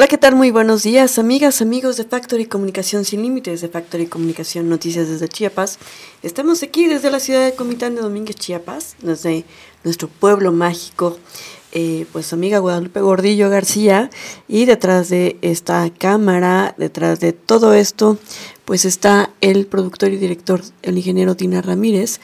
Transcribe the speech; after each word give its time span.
Hola, 0.00 0.08
¿qué 0.08 0.16
tal? 0.16 0.34
Muy 0.34 0.50
buenos 0.50 0.82
días, 0.82 1.18
amigas, 1.18 1.60
amigos 1.60 1.98
de 1.98 2.04
Factory 2.04 2.46
Comunicación 2.46 3.04
Sin 3.04 3.20
Límites, 3.20 3.60
de 3.60 3.68
Factory 3.68 4.06
Comunicación 4.06 4.70
Noticias 4.70 5.10
desde 5.10 5.28
Chiapas. 5.28 5.78
Estamos 6.22 6.62
aquí 6.62 6.86
desde 6.86 7.10
la 7.10 7.20
ciudad 7.20 7.44
de 7.44 7.54
Comitán 7.54 7.96
de 7.96 8.00
Domínguez, 8.00 8.36
Chiapas, 8.36 8.96
desde 9.02 9.44
nuestro 9.84 10.08
pueblo 10.08 10.52
mágico, 10.52 11.18
eh, 11.72 12.06
pues 12.12 12.32
amiga 12.32 12.60
Guadalupe 12.60 13.02
Gordillo 13.02 13.50
García, 13.50 14.08
y 14.48 14.64
detrás 14.64 15.10
de 15.10 15.36
esta 15.42 15.90
cámara, 15.92 16.74
detrás 16.78 17.20
de 17.20 17.34
todo 17.34 17.74
esto, 17.74 18.16
pues 18.64 18.86
está 18.86 19.28
el 19.42 19.66
productor 19.66 20.12
y 20.12 20.16
director, 20.16 20.62
el 20.80 20.96
ingeniero 20.96 21.36
Tina 21.36 21.60
Ramírez. 21.60 22.20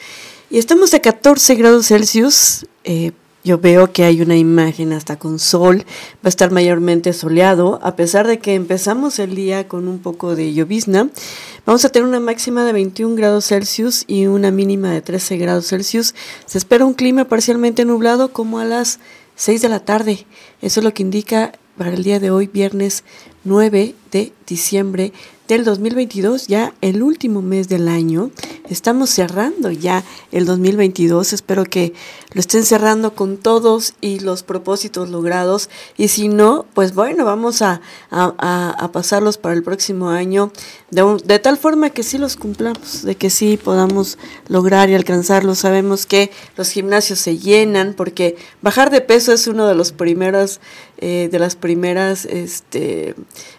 Y 0.49 0.57
estamos 0.57 0.95
a 0.95 0.99
14 0.99 1.53
grados 1.53 1.89
Celsius. 1.89 2.65
Eh, 2.85 3.11
yo 3.47 3.59
veo 3.59 3.93
que 3.93 4.03
hay 4.03 4.21
una 4.21 4.35
imagen 4.35 4.91
hasta 4.91 5.17
con 5.17 5.39
sol, 5.39 5.85
va 6.17 6.25
a 6.25 6.29
estar 6.29 6.51
mayormente 6.51 7.13
soleado, 7.13 7.79
a 7.81 7.95
pesar 7.95 8.27
de 8.27 8.39
que 8.39 8.55
empezamos 8.55 9.19
el 9.19 9.35
día 9.35 9.69
con 9.69 9.87
un 9.87 9.99
poco 9.99 10.35
de 10.35 10.53
llovizna. 10.53 11.09
Vamos 11.65 11.85
a 11.85 11.89
tener 11.89 12.07
una 12.07 12.19
máxima 12.19 12.65
de 12.65 12.73
21 12.73 13.15
grados 13.15 13.47
Celsius 13.47 14.03
y 14.05 14.25
una 14.25 14.51
mínima 14.51 14.91
de 14.91 15.01
13 15.01 15.37
grados 15.37 15.67
Celsius. 15.67 16.13
Se 16.45 16.57
espera 16.57 16.85
un 16.85 16.93
clima 16.93 17.25
parcialmente 17.25 17.85
nublado 17.85 18.33
como 18.33 18.59
a 18.59 18.65
las 18.65 18.99
6 19.35 19.61
de 19.61 19.69
la 19.69 19.79
tarde. 19.79 20.27
Eso 20.61 20.81
es 20.81 20.83
lo 20.83 20.93
que 20.93 21.03
indica 21.03 21.53
para 21.77 21.93
el 21.93 22.03
día 22.03 22.19
de 22.19 22.31
hoy, 22.31 22.47
viernes 22.47 23.05
9 23.43 23.95
de 24.11 24.33
diciembre 24.47 25.13
del 25.47 25.63
2022, 25.63 26.47
ya 26.47 26.73
el 26.81 27.01
último 27.01 27.41
mes 27.41 27.69
del 27.69 27.87
año. 27.87 28.31
Estamos 28.69 29.09
cerrando 29.09 29.71
ya 29.71 30.03
el 30.31 30.45
2022. 30.45 31.31
Espero 31.31 31.63
que 31.63 31.93
lo 32.33 32.41
estén 32.41 32.65
cerrando 32.65 33.15
con 33.15 33.37
todos 33.37 33.93
y 34.01 34.19
los 34.19 34.43
propósitos 34.43 35.09
logrados. 35.09 35.69
Y 35.97 36.09
si 36.09 36.27
no, 36.27 36.65
pues 36.73 36.93
bueno, 36.93 37.23
vamos 37.23 37.61
a, 37.61 37.81
a, 38.11 38.89
pasarlos 38.91 39.37
para 39.37 39.55
el 39.55 39.63
próximo 39.63 40.09
año 40.09 40.51
de, 40.91 41.17
de, 41.23 41.39
tal 41.39 41.57
forma 41.57 41.91
que 41.91 42.03
sí 42.03 42.17
los 42.17 42.35
cumplamos, 42.35 43.03
de 43.03 43.15
que 43.15 43.29
sí 43.29 43.57
podamos 43.57 44.17
lograr 44.49 44.89
y 44.89 44.95
alcanzarlos. 44.95 45.59
Sabemos 45.59 46.05
que 46.05 46.29
los 46.57 46.69
gimnasios 46.69 47.19
se 47.19 47.37
llenan 47.37 47.93
porque 47.93 48.35
bajar 48.61 48.89
de 48.89 48.99
peso 48.99 49.31
es 49.31 49.47
uno 49.47 49.65
de 49.65 49.75
los 49.75 49.93
primeros, 49.93 50.59
eh, 50.97 51.29
de 51.31 51.39
las 51.39 51.55
primeras, 51.55 52.25
este, 52.25 53.15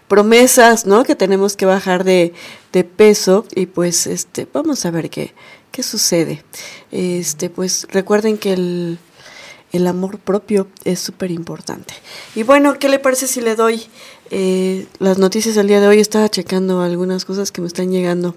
promesas, 0.08 0.86
¿no? 0.86 1.04
Que 1.04 1.14
tenemos 1.14 1.56
que 1.56 1.66
bajar 1.66 2.04
de, 2.04 2.32
de 2.72 2.84
peso 2.84 3.44
y 3.54 3.66
pues 3.66 4.06
este, 4.06 4.46
vamos 4.52 4.84
a 4.86 4.90
ver 4.90 5.10
qué, 5.10 5.34
qué 5.70 5.82
sucede. 5.82 6.44
Este, 6.90 7.50
pues 7.50 7.86
recuerden 7.90 8.38
que 8.38 8.52
el, 8.52 8.98
el 9.72 9.86
amor 9.86 10.18
propio 10.18 10.68
es 10.84 11.00
súper 11.00 11.30
importante. 11.30 11.94
Y 12.34 12.42
bueno, 12.42 12.78
¿qué 12.78 12.88
le 12.88 12.98
parece 12.98 13.26
si 13.26 13.40
le 13.40 13.54
doy 13.54 13.82
eh, 14.30 14.86
las 14.98 15.18
noticias 15.18 15.54
del 15.54 15.68
día 15.68 15.80
de 15.80 15.88
hoy? 15.88 16.00
Estaba 16.00 16.28
checando 16.28 16.80
algunas 16.80 17.24
cosas 17.24 17.52
que 17.52 17.60
me 17.60 17.66
están 17.66 17.90
llegando 17.90 18.34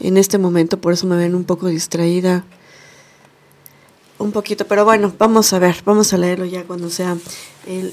en 0.00 0.16
este 0.16 0.38
momento, 0.38 0.80
por 0.80 0.92
eso 0.92 1.06
me 1.06 1.16
ven 1.16 1.34
un 1.34 1.44
poco 1.44 1.68
distraída 1.68 2.44
un 4.24 4.32
poquito, 4.32 4.66
pero 4.66 4.84
bueno, 4.84 5.12
vamos 5.18 5.52
a 5.52 5.58
ver, 5.58 5.76
vamos 5.84 6.12
a 6.12 6.16
leerlo 6.16 6.44
ya 6.46 6.64
cuando 6.64 6.90
sea 6.90 7.16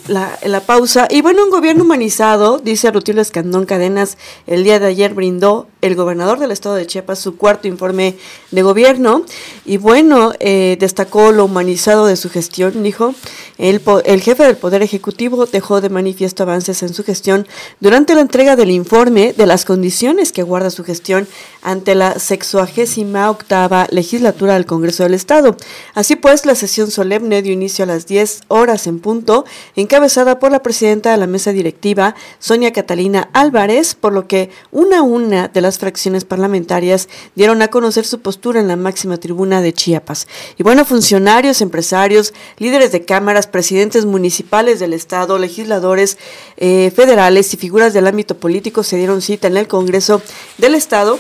la, 0.08 0.38
la, 0.44 0.60
pausa. 0.62 1.08
Y 1.10 1.22
bueno, 1.22 1.44
un 1.44 1.50
gobierno 1.50 1.84
humanizado, 1.84 2.58
dice 2.58 2.92
Rutilio 2.92 3.22
Escandón 3.22 3.66
Cadenas, 3.66 4.18
el 4.48 4.64
día 4.64 4.80
de 4.80 4.88
ayer 4.88 5.14
brindó 5.14 5.68
el 5.82 5.96
gobernador 5.96 6.40
del 6.40 6.52
estado 6.52 6.76
de 6.76 6.86
Chiapas 6.86 7.20
su 7.20 7.38
cuarto 7.38 7.68
informe 7.68 8.16
de 8.52 8.62
gobierno. 8.62 9.26
Y 9.66 9.78
bueno, 9.78 10.34
eh, 10.40 10.78
destacó 10.80 11.32
lo 11.32 11.46
humanizado 11.46 12.06
de 12.06 12.16
su 12.16 12.30
gestión, 12.30 12.84
dijo. 12.84 13.14
El, 13.58 13.82
el 14.06 14.22
jefe 14.22 14.44
del 14.44 14.58
Poder 14.58 14.82
Ejecutivo 14.82 15.46
dejó 15.46 15.82
de 15.82 15.90
manifiesto 15.90 16.44
avances 16.44 16.84
en 16.84 16.94
su 16.94 17.04
gestión 17.04 17.48
durante 17.80 18.16
la 18.16 18.22
entrega 18.22 18.56
del 18.56 18.72
informe 18.72 19.34
de 19.34 19.46
las 19.46 19.66
condiciones 19.66 20.32
que 20.32 20.44
guarda 20.44 20.70
su 20.70 20.84
gestión 20.84 21.28
ante 21.62 21.96
la 21.96 22.20
sexuagésima 22.20 23.30
octava 23.30 23.88
legislatura 23.92 24.56
del 24.56 24.66
Congreso 24.66 25.04
del 25.04 25.14
Estado. 25.14 25.56
Así 25.94 26.16
pues, 26.22 26.46
la 26.46 26.56
sesión 26.56 26.92
solemne 26.92 27.42
dio 27.42 27.52
inicio 27.52 27.84
a 27.84 27.88
las 27.88 28.08
10 28.08 28.42
horas 28.48 28.88
en 28.88 29.00
punto 29.00 29.46
encabezada 29.76 30.40
por 30.40 30.52
la 30.52 30.64
presidenta 30.64 31.12
de 31.12 31.18
la 31.18 31.28
mesa 31.28 31.52
directiva, 31.52 32.16
Sonia 32.40 32.72
Catalina 32.72 33.30
Álvarez, 33.34 33.96
por 33.96 34.14
lo 34.14 34.28
que 34.28 34.50
una 34.72 35.00
a 35.00 35.02
una 35.02 35.48
de 35.48 35.62
las 35.62 35.80
fracciones 35.80 36.24
parlamentarias 36.24 37.10
dieron 37.36 37.62
a 37.62 37.70
conocer 37.70 38.06
su 38.06 38.22
postura 38.22 38.60
en 38.60 38.68
la 38.68 38.76
máxima 38.76 39.18
tribuna 39.18 39.62
de 39.62 39.74
Chiapas. 39.74 40.28
Y 40.58 40.64
bueno, 40.64 40.86
funcionarios, 40.86 41.62
empresarios, 41.62 42.34
líderes 42.58 42.92
de 42.92 43.04
cámaras, 43.04 43.48
presidentes 43.48 44.06
municipales 44.06 44.80
del 44.80 44.94
Estado, 44.94 45.40
legisladores 45.40 46.18
eh, 46.58 46.92
federales 46.96 47.54
y 47.54 47.58
figuras 47.58 47.94
del 47.94 48.08
ámbito 48.08 48.38
político 48.38 48.84
se 48.84 48.98
dieron 48.98 49.22
cita 49.22 49.48
en 49.48 49.58
el 49.58 49.68
Congreso 49.68 50.22
del 50.58 50.76
Estado 50.76 51.20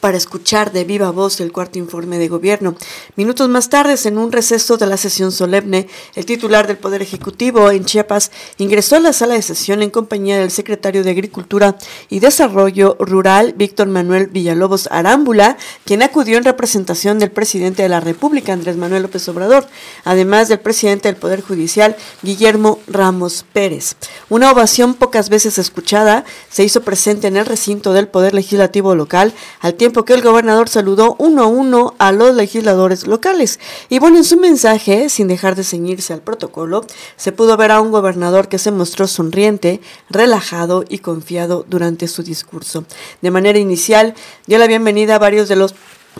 para 0.00 0.16
escuchar 0.16 0.72
de 0.72 0.84
viva 0.84 1.10
voz 1.10 1.40
el 1.40 1.52
cuarto 1.52 1.78
informe 1.78 2.18
de 2.18 2.28
gobierno. 2.28 2.74
Minutos 3.16 3.48
más 3.48 3.68
tarde, 3.68 3.96
en 4.04 4.18
un 4.18 4.32
receso 4.32 4.76
de 4.76 4.86
la 4.86 4.96
sesión 4.96 5.32
solemne, 5.32 5.88
el 6.14 6.26
titular 6.26 6.66
del 6.66 6.76
Poder 6.76 7.02
Ejecutivo 7.02 7.70
en 7.70 7.84
Chiapas 7.84 8.30
ingresó 8.58 8.96
a 8.96 9.00
la 9.00 9.12
sala 9.12 9.34
de 9.34 9.42
sesión 9.42 9.82
en 9.82 9.90
compañía 9.90 10.38
del 10.38 10.50
secretario 10.50 11.02
de 11.02 11.10
Agricultura 11.10 11.76
y 12.08 12.20
Desarrollo 12.20 12.96
Rural, 13.00 13.54
Víctor 13.56 13.88
Manuel 13.88 14.26
Villalobos 14.26 14.88
Arámbula, 14.90 15.56
quien 15.84 16.02
acudió 16.02 16.38
en 16.38 16.44
representación 16.44 17.18
del 17.18 17.30
presidente 17.30 17.82
de 17.82 17.88
la 17.88 18.00
República, 18.00 18.52
Andrés 18.52 18.76
Manuel 18.76 19.02
López 19.02 19.28
Obrador, 19.28 19.66
además 20.04 20.48
del 20.48 20.60
presidente 20.60 21.08
del 21.08 21.16
Poder 21.16 21.40
Judicial, 21.40 21.96
Guillermo 22.22 22.80
Ramos 22.86 23.44
Pérez. 23.52 23.96
Una 24.28 24.50
ovación 24.50 24.94
pocas 24.94 25.28
veces 25.28 25.58
escuchada 25.58 26.24
se 26.50 26.64
hizo 26.64 26.82
presente 26.82 27.26
en 27.26 27.36
el 27.36 27.46
recinto 27.46 27.92
del 27.92 28.08
Poder 28.08 28.34
Legislativo 28.34 28.94
local 28.94 29.32
al 29.60 29.77
tiempo 29.78 30.04
que 30.04 30.12
el 30.12 30.20
gobernador 30.20 30.68
saludó 30.68 31.16
uno 31.18 31.44
a 31.44 31.46
uno 31.46 31.94
a 31.96 32.12
los 32.12 32.34
legisladores 32.34 33.06
locales. 33.06 33.58
Y 33.88 33.98
bueno, 33.98 34.18
en 34.18 34.24
su 34.24 34.36
mensaje, 34.36 35.08
sin 35.08 35.28
dejar 35.28 35.56
de 35.56 35.64
ceñirse 35.64 36.12
al 36.12 36.20
protocolo, 36.20 36.84
se 37.16 37.32
pudo 37.32 37.56
ver 37.56 37.70
a 37.70 37.80
un 37.80 37.90
gobernador 37.90 38.48
que 38.48 38.58
se 38.58 38.70
mostró 38.70 39.06
sonriente, 39.06 39.80
relajado 40.10 40.84
y 40.86 40.98
confiado 40.98 41.64
durante 41.66 42.08
su 42.08 42.22
discurso. 42.22 42.84
De 43.22 43.30
manera 43.30 43.58
inicial, 43.58 44.14
dio 44.46 44.58
la 44.58 44.66
bienvenida 44.66 45.14
a 45.14 45.18
varios 45.18 45.48
de 45.48 45.56
los 45.56 45.74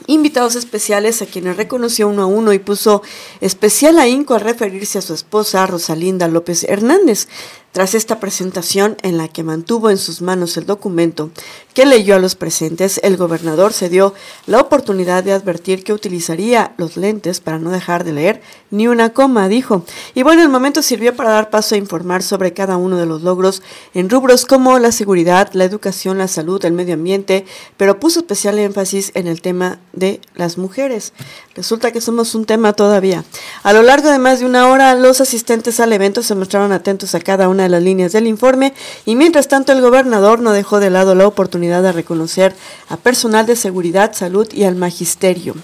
invitados 0.06 0.54
especiales 0.54 1.20
a 1.22 1.26
quienes 1.26 1.56
reconoció 1.56 2.08
uno 2.08 2.22
a 2.22 2.26
uno 2.26 2.52
y 2.52 2.58
puso 2.58 3.02
especial 3.40 3.98
ahínco 3.98 4.34
al 4.34 4.42
referirse 4.42 4.98
a 4.98 5.02
su 5.02 5.14
esposa 5.14 5.66
Rosalinda 5.66 6.28
López 6.28 6.64
Hernández. 6.64 7.28
Tras 7.78 7.94
esta 7.94 8.18
presentación 8.18 8.96
en 9.02 9.18
la 9.18 9.28
que 9.28 9.44
mantuvo 9.44 9.88
en 9.88 9.98
sus 9.98 10.20
manos 10.20 10.56
el 10.56 10.66
documento 10.66 11.30
que 11.74 11.86
leyó 11.86 12.16
a 12.16 12.18
los 12.18 12.34
presentes, 12.34 12.98
el 13.04 13.16
gobernador 13.16 13.72
se 13.72 13.88
dio 13.88 14.14
la 14.46 14.58
oportunidad 14.58 15.22
de 15.22 15.30
advertir 15.30 15.84
que 15.84 15.92
utilizaría 15.92 16.74
los 16.76 16.96
lentes 16.96 17.38
para 17.38 17.60
no 17.60 17.70
dejar 17.70 18.02
de 18.02 18.12
leer 18.12 18.42
ni 18.72 18.88
una 18.88 19.10
coma, 19.10 19.46
dijo. 19.46 19.84
Y 20.16 20.24
bueno, 20.24 20.42
el 20.42 20.48
momento 20.48 20.82
sirvió 20.82 21.14
para 21.14 21.30
dar 21.30 21.50
paso 21.50 21.76
a 21.76 21.78
informar 21.78 22.24
sobre 22.24 22.52
cada 22.52 22.76
uno 22.76 22.96
de 22.96 23.06
los 23.06 23.22
logros 23.22 23.62
en 23.94 24.10
rubros 24.10 24.44
como 24.44 24.80
la 24.80 24.90
seguridad, 24.90 25.50
la 25.52 25.62
educación, 25.62 26.18
la 26.18 26.26
salud, 26.26 26.64
el 26.64 26.72
medio 26.72 26.94
ambiente, 26.94 27.46
pero 27.76 28.00
puso 28.00 28.18
especial 28.18 28.58
énfasis 28.58 29.12
en 29.14 29.28
el 29.28 29.40
tema 29.40 29.78
de 29.92 30.20
las 30.34 30.58
mujeres. 30.58 31.12
Resulta 31.58 31.90
que 31.90 32.00
somos 32.00 32.36
un 32.36 32.44
tema 32.44 32.72
todavía. 32.72 33.24
A 33.64 33.72
lo 33.72 33.82
largo 33.82 34.10
de 34.10 34.20
más 34.20 34.38
de 34.38 34.46
una 34.46 34.68
hora, 34.68 34.94
los 34.94 35.20
asistentes 35.20 35.80
al 35.80 35.92
evento 35.92 36.22
se 36.22 36.36
mostraron 36.36 36.70
atentos 36.70 37.16
a 37.16 37.20
cada 37.20 37.48
una 37.48 37.64
de 37.64 37.68
las 37.68 37.82
líneas 37.82 38.12
del 38.12 38.28
informe 38.28 38.74
y 39.04 39.16
mientras 39.16 39.48
tanto 39.48 39.72
el 39.72 39.80
gobernador 39.80 40.38
no 40.38 40.52
dejó 40.52 40.78
de 40.78 40.90
lado 40.90 41.16
la 41.16 41.26
oportunidad 41.26 41.82
de 41.82 41.90
reconocer 41.90 42.54
a 42.88 42.96
personal 42.96 43.44
de 43.44 43.56
seguridad, 43.56 44.12
salud 44.14 44.46
y 44.52 44.62
al 44.62 44.76
magisterio. 44.76 45.56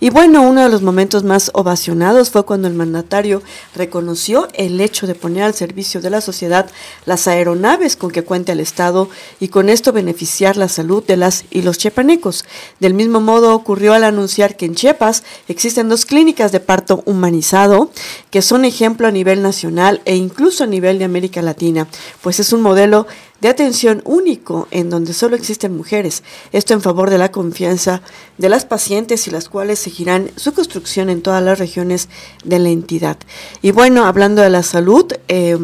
Y 0.00 0.10
bueno, 0.10 0.42
uno 0.42 0.64
de 0.64 0.68
los 0.68 0.82
momentos 0.82 1.24
más 1.24 1.50
ovacionados 1.54 2.28
fue 2.28 2.44
cuando 2.44 2.68
el 2.68 2.74
mandatario 2.74 3.42
reconoció 3.74 4.48
el 4.52 4.78
hecho 4.82 5.06
de 5.06 5.14
poner 5.14 5.44
al 5.44 5.54
servicio 5.54 6.02
de 6.02 6.10
la 6.10 6.20
sociedad 6.20 6.70
las 7.06 7.26
aeronaves 7.26 7.96
con 7.96 8.10
que 8.10 8.22
cuenta 8.22 8.52
el 8.52 8.60
Estado 8.60 9.08
y 9.40 9.48
con 9.48 9.70
esto 9.70 9.92
beneficiar 9.92 10.58
la 10.58 10.68
salud 10.68 11.02
de 11.04 11.16
las 11.16 11.46
y 11.48 11.62
los 11.62 11.78
chepanecos. 11.78 12.44
Del 12.80 12.92
mismo 12.92 13.22
modo 13.22 13.54
ocurrió 13.54 13.94
al 13.94 14.04
anunciar 14.04 14.54
que 14.54 14.66
en 14.66 14.74
Chiapas 14.74 15.22
existen 15.46 15.88
dos 15.88 16.04
clínicas 16.04 16.52
de 16.52 16.60
parto 16.60 17.02
humanizado 17.06 17.90
que 18.30 18.42
son 18.42 18.64
ejemplo 18.64 19.06
a 19.06 19.12
nivel 19.12 19.42
nacional 19.42 20.00
e 20.04 20.16
incluso 20.16 20.64
a 20.64 20.66
nivel 20.66 20.98
de 20.98 21.04
América 21.04 21.42
Latina, 21.42 21.86
pues 22.22 22.40
es 22.40 22.52
un 22.52 22.62
modelo 22.62 23.06
de 23.40 23.48
atención 23.48 24.02
único 24.04 24.66
en 24.70 24.90
donde 24.90 25.12
solo 25.12 25.36
existen 25.36 25.76
mujeres. 25.76 26.22
Esto 26.52 26.74
en 26.74 26.82
favor 26.82 27.08
de 27.10 27.18
la 27.18 27.30
confianza 27.30 28.02
de 28.36 28.48
las 28.48 28.64
pacientes 28.64 29.26
y 29.28 29.30
las 29.30 29.48
cuales 29.48 29.78
seguirán 29.78 30.30
su 30.36 30.52
construcción 30.52 31.08
en 31.08 31.22
todas 31.22 31.42
las 31.42 31.58
regiones 31.58 32.08
de 32.44 32.58
la 32.58 32.70
entidad. 32.70 33.16
Y 33.62 33.70
bueno, 33.70 34.06
hablando 34.06 34.42
de 34.42 34.50
la 34.50 34.62
salud, 34.62 35.12
eh, 35.28 35.56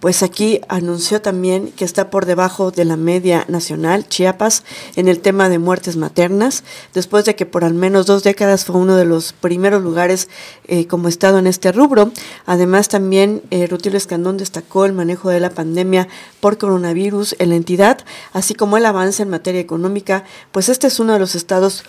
pues 0.00 0.22
aquí 0.22 0.60
anunció 0.68 1.22
también 1.22 1.72
que 1.72 1.84
está 1.84 2.10
por 2.10 2.26
debajo 2.26 2.70
de 2.70 2.84
la 2.84 2.96
media 2.96 3.44
nacional, 3.48 4.08
Chiapas, 4.08 4.64
en 4.96 5.08
el 5.08 5.20
tema 5.20 5.48
de 5.48 5.58
muertes 5.58 5.96
maternas, 5.96 6.64
después 6.92 7.24
de 7.24 7.36
que 7.36 7.46
por 7.46 7.64
al 7.64 7.74
menos 7.74 8.06
dos 8.06 8.22
décadas 8.22 8.64
fue 8.64 8.76
uno 8.76 8.96
de 8.96 9.04
los 9.04 9.32
primeros 9.32 9.82
lugares 9.82 10.28
eh, 10.66 10.86
como 10.86 11.08
estado 11.08 11.38
en 11.38 11.46
este 11.46 11.72
rubro. 11.72 12.12
Además, 12.46 12.88
también 12.88 13.42
eh, 13.50 13.66
Rutilio 13.66 13.96
Escandón 13.96 14.36
destacó 14.36 14.84
el 14.84 14.92
manejo 14.92 15.30
de 15.30 15.40
la 15.40 15.50
pandemia 15.50 16.08
por 16.40 16.58
coronavirus 16.58 17.36
en 17.38 17.50
la 17.50 17.56
entidad, 17.56 18.04
así 18.32 18.54
como 18.54 18.76
el 18.76 18.86
avance 18.86 19.22
en 19.22 19.30
materia 19.30 19.60
económica, 19.60 20.24
pues 20.52 20.68
este 20.68 20.86
es 20.86 21.00
uno 21.00 21.14
de 21.14 21.18
los 21.18 21.34
estados 21.34 21.84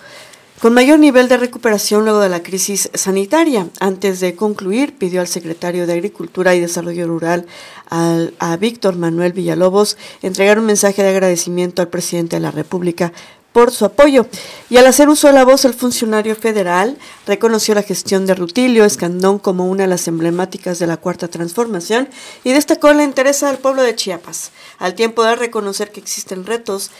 con 0.60 0.72
mayor 0.72 0.98
nivel 0.98 1.28
de 1.28 1.36
recuperación 1.36 2.04
luego 2.04 2.20
de 2.20 2.28
la 2.28 2.42
crisis 2.42 2.90
sanitaria. 2.94 3.68
Antes 3.78 4.20
de 4.20 4.34
concluir, 4.34 4.96
pidió 4.96 5.20
al 5.20 5.28
secretario 5.28 5.86
de 5.86 5.92
Agricultura 5.92 6.54
y 6.54 6.60
Desarrollo 6.60 7.06
Rural, 7.06 7.46
a 7.90 8.56
Víctor 8.56 8.96
Manuel 8.96 9.32
Villalobos, 9.32 9.96
entregar 10.22 10.58
un 10.58 10.66
mensaje 10.66 11.02
de 11.02 11.10
agradecimiento 11.10 11.82
al 11.82 11.88
presidente 11.88 12.36
de 12.36 12.40
la 12.40 12.50
República 12.50 13.12
por 13.56 13.70
su 13.70 13.86
apoyo. 13.86 14.26
Y 14.68 14.76
al 14.76 14.86
hacer 14.86 15.08
uso 15.08 15.28
de 15.28 15.32
la 15.32 15.44
voz, 15.44 15.64
el 15.64 15.72
funcionario 15.72 16.36
federal 16.36 16.98
reconoció 17.26 17.74
la 17.74 17.82
gestión 17.82 18.26
de 18.26 18.34
Rutilio 18.34 18.84
Escandón 18.84 19.38
como 19.38 19.66
una 19.66 19.84
de 19.84 19.88
las 19.88 20.08
emblemáticas 20.08 20.78
de 20.78 20.86
la 20.86 20.98
Cuarta 20.98 21.28
Transformación 21.28 22.06
y 22.44 22.52
destacó 22.52 22.92
la 22.92 23.02
interés 23.02 23.40
del 23.40 23.56
pueblo 23.56 23.80
de 23.80 23.94
Chiapas, 23.94 24.50
al 24.78 24.94
tiempo 24.94 25.24
de 25.24 25.36
reconocer 25.36 25.90
que 25.90 26.00
existen 26.00 26.44
retos 26.44 26.90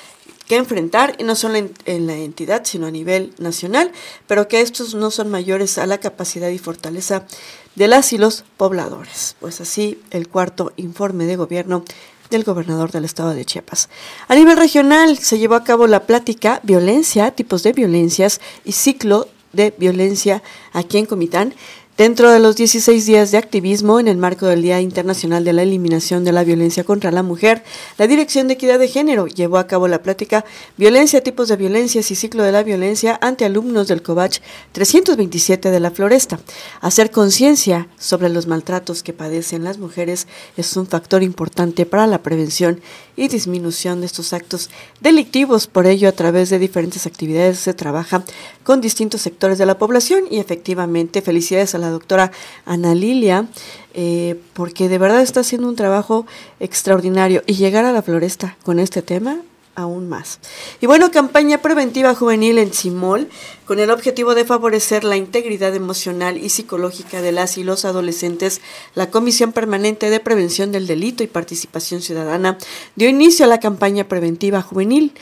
que 0.46 0.56
enfrentar, 0.56 1.16
y 1.19 1.25
no 1.25 1.34
solo 1.34 1.56
en, 1.56 2.06
la 2.06 2.14
entidad, 2.14 2.62
sino 2.64 2.87
a 2.87 2.90
nivel 2.90 3.34
nacional, 3.38 3.90
pero 4.26 4.48
que 4.48 4.60
estos 4.60 4.94
no 4.94 5.10
son 5.10 5.31
mayores 5.31 5.78
a 5.78 5.87
la 5.87 5.98
capacidad 5.98 6.48
y 6.48 6.58
fortaleza 6.58 7.26
de 7.75 7.88
las 7.88 8.12
y 8.12 8.19
los 8.19 8.44
pobladores. 8.56 9.37
Pues 9.40 9.60
así 9.60 10.00
el 10.10 10.28
cuarto 10.28 10.72
informe 10.76 11.26
de 11.26 11.37
gobierno 11.37 11.84
del 12.31 12.44
gobernador 12.44 12.90
del 12.90 13.04
estado 13.04 13.34
de 13.34 13.44
Chiapas. 13.44 13.88
A 14.28 14.34
nivel 14.34 14.56
regional 14.56 15.19
se 15.19 15.38
llevó 15.38 15.54
a 15.54 15.64
cabo 15.64 15.87
la 15.87 16.06
plática 16.06 16.60
Violencia, 16.62 17.31
tipos 17.31 17.62
de 17.62 17.72
violencias 17.72 18.40
y 18.64 18.72
ciclo 18.72 19.28
de 19.52 19.75
violencia 19.76 20.43
aquí 20.72 20.98
en 20.98 21.06
Comitán, 21.06 21.54
Dentro 21.96 22.31
de 22.31 22.40
los 22.40 22.56
16 22.56 23.06
días 23.06 23.31
de 23.31 23.38
activismo 23.38 23.98
en 23.98 24.06
el 24.06 24.19
marco 24.19 24.44
del 24.44 24.60
Día 24.60 24.82
Internacional 24.82 25.46
de 25.46 25.54
la 25.54 25.62
Eliminación 25.62 26.25
de 26.25 26.32
la 26.32 26.44
Violencia 26.44 26.84
contra 26.84 27.10
la 27.10 27.22
Mujer, 27.22 27.64
la 27.96 28.06
Dirección 28.06 28.48
de 28.48 28.52
Equidad 28.52 28.78
de 28.78 28.88
Género 28.88 29.26
llevó 29.28 29.56
a 29.56 29.66
cabo 29.66 29.88
la 29.88 30.02
plática 30.02 30.44
Violencia, 30.76 31.22
tipos 31.22 31.48
de 31.48 31.56
violencias 31.56 32.10
y 32.10 32.14
ciclo 32.14 32.43
de 32.43 32.52
la 32.52 32.62
violencia 32.62 33.19
ante 33.22 33.46
alumnos 33.46 33.88
del 33.88 34.02
COVACH 34.02 34.40
327 34.72 35.70
de 35.70 35.81
la 35.81 35.90
Floresta. 35.90 36.38
Hacer 36.82 37.10
conciencia 37.10 37.88
sobre 37.98 38.28
los 38.28 38.46
maltratos 38.46 39.02
que 39.02 39.14
padecen 39.14 39.64
las 39.64 39.78
mujeres 39.78 40.26
es 40.58 40.76
un 40.76 40.87
factor 40.87 41.22
importante 41.22 41.87
para 41.87 42.06
la 42.06 42.22
prevención 42.22 42.78
y 43.16 43.28
disminución 43.28 44.00
de 44.00 44.06
estos 44.06 44.34
actos 44.34 44.69
delictivos. 45.00 45.66
Por 45.66 45.87
ello, 45.87 46.10
a 46.10 46.12
través 46.12 46.50
de 46.50 46.58
diferentes 46.58 47.06
actividades 47.06 47.58
se 47.58 47.72
trabaja 47.72 48.22
con 48.64 48.82
distintos 48.82 49.22
sectores 49.22 49.56
de 49.56 49.64
la 49.64 49.78
población 49.78 50.25
y 50.31 50.40
efectivamente 50.40 51.22
felicidades 51.22 51.75
a 51.75 51.78
la 51.78 51.85
doctora 51.90 52.32
Ana 52.64 52.94
Lilia, 52.94 53.46
eh, 53.94 54.40
porque 54.52 54.88
de 54.88 54.98
verdad 54.98 55.22
está 55.22 55.40
haciendo 55.40 55.68
un 55.68 55.76
trabajo 55.76 56.26
extraordinario 56.60 57.42
y 57.46 57.54
llegar 57.54 57.84
a 57.84 57.92
la 57.92 58.02
floresta 58.02 58.56
con 58.62 58.78
este 58.78 59.02
tema 59.02 59.38
aún 59.76 60.08
más. 60.08 60.40
Y 60.80 60.86
bueno, 60.86 61.12
campaña 61.12 61.58
preventiva 61.58 62.14
juvenil 62.14 62.58
en 62.58 62.72
Simol, 62.72 63.28
con 63.66 63.78
el 63.78 63.90
objetivo 63.90 64.34
de 64.34 64.44
favorecer 64.44 65.04
la 65.04 65.16
integridad 65.16 65.74
emocional 65.74 66.38
y 66.38 66.48
psicológica 66.48 67.20
de 67.20 67.32
las 67.32 67.58
y 67.58 67.62
los 67.62 67.84
adolescentes, 67.84 68.60
la 68.94 69.10
Comisión 69.10 69.52
Permanente 69.52 70.10
de 70.10 70.18
Prevención 70.18 70.72
del 70.72 70.86
Delito 70.86 71.22
y 71.22 71.28
Participación 71.28 72.00
Ciudadana 72.00 72.58
dio 72.96 73.08
inicio 73.08 73.44
a 73.44 73.48
la 73.48 73.60
campaña 73.60 74.08
preventiva 74.08 74.62
juvenil. 74.62 75.12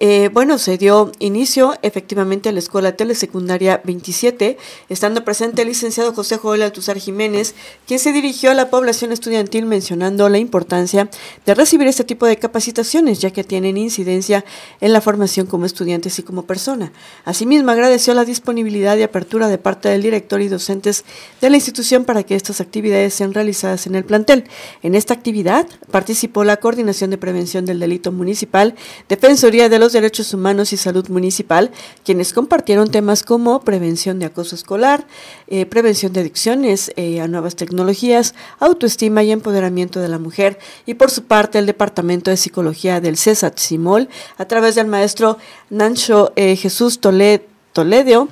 Eh, 0.00 0.30
bueno, 0.32 0.58
se 0.58 0.78
dio 0.78 1.10
inicio 1.18 1.74
efectivamente 1.82 2.48
a 2.48 2.52
la 2.52 2.60
Escuela 2.60 2.92
Telesecundaria 2.92 3.82
27, 3.84 4.56
estando 4.88 5.24
presente 5.24 5.62
el 5.62 5.68
licenciado 5.68 6.14
José 6.14 6.36
Joel 6.36 6.62
Altuzar 6.62 6.98
Jiménez, 6.98 7.56
quien 7.84 7.98
se 7.98 8.12
dirigió 8.12 8.52
a 8.52 8.54
la 8.54 8.70
población 8.70 9.10
estudiantil 9.10 9.66
mencionando 9.66 10.28
la 10.28 10.38
importancia 10.38 11.10
de 11.44 11.54
recibir 11.54 11.88
este 11.88 12.04
tipo 12.04 12.26
de 12.26 12.36
capacitaciones, 12.36 13.18
ya 13.18 13.32
que 13.32 13.42
tienen 13.42 13.76
incidencia 13.76 14.44
en 14.80 14.92
la 14.92 15.00
formación 15.00 15.46
como 15.46 15.66
estudiantes 15.66 16.16
y 16.20 16.22
como 16.22 16.42
persona. 16.42 16.92
Asimismo, 17.24 17.72
agradeció 17.72 18.14
la 18.14 18.24
disponibilidad 18.24 18.96
y 18.98 19.02
apertura 19.02 19.48
de 19.48 19.58
parte 19.58 19.88
del 19.88 20.02
director 20.02 20.40
y 20.40 20.46
docentes 20.46 21.04
de 21.40 21.50
la 21.50 21.56
institución 21.56 22.04
para 22.04 22.22
que 22.22 22.36
estas 22.36 22.60
actividades 22.60 23.14
sean 23.14 23.34
realizadas 23.34 23.88
en 23.88 23.96
el 23.96 24.04
plantel. 24.04 24.44
En 24.84 24.94
esta 24.94 25.12
actividad 25.12 25.66
participó 25.90 26.44
la 26.44 26.58
Coordinación 26.58 27.10
de 27.10 27.18
Prevención 27.18 27.64
del 27.64 27.80
Delito 27.80 28.12
Municipal, 28.12 28.76
Defensoría 29.08 29.68
de 29.68 29.80
los 29.80 29.87
Derechos 29.92 30.32
Humanos 30.34 30.72
y 30.72 30.76
Salud 30.76 31.08
Municipal, 31.08 31.70
quienes 32.04 32.32
compartieron 32.32 32.90
temas 32.90 33.22
como 33.22 33.60
prevención 33.60 34.18
de 34.18 34.26
acoso 34.26 34.54
escolar, 34.54 35.06
eh, 35.46 35.66
prevención 35.66 36.12
de 36.12 36.20
adicciones 36.20 36.92
eh, 36.96 37.20
a 37.20 37.28
nuevas 37.28 37.56
tecnologías, 37.56 38.34
autoestima 38.58 39.22
y 39.22 39.32
empoderamiento 39.32 40.00
de 40.00 40.08
la 40.08 40.18
mujer, 40.18 40.58
y 40.86 40.94
por 40.94 41.10
su 41.10 41.24
parte 41.24 41.58
el 41.58 41.66
Departamento 41.66 42.30
de 42.30 42.36
Psicología 42.36 43.00
del 43.00 43.16
CESAT 43.16 43.58
Simol, 43.58 44.08
a 44.36 44.44
través 44.46 44.74
del 44.74 44.86
maestro 44.86 45.38
Nancho 45.70 46.32
eh, 46.36 46.56
Jesús 46.56 47.00
Toledo, 47.00 47.44
Toledo 47.72 48.28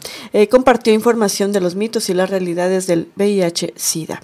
compartió 0.51 0.93
información 0.93 1.53
de 1.53 1.61
los 1.61 1.77
mitos 1.77 2.09
y 2.09 2.15
las 2.15 2.31
realidades 2.31 2.89
del 2.89 3.11
VIH-Sida. 3.17 4.21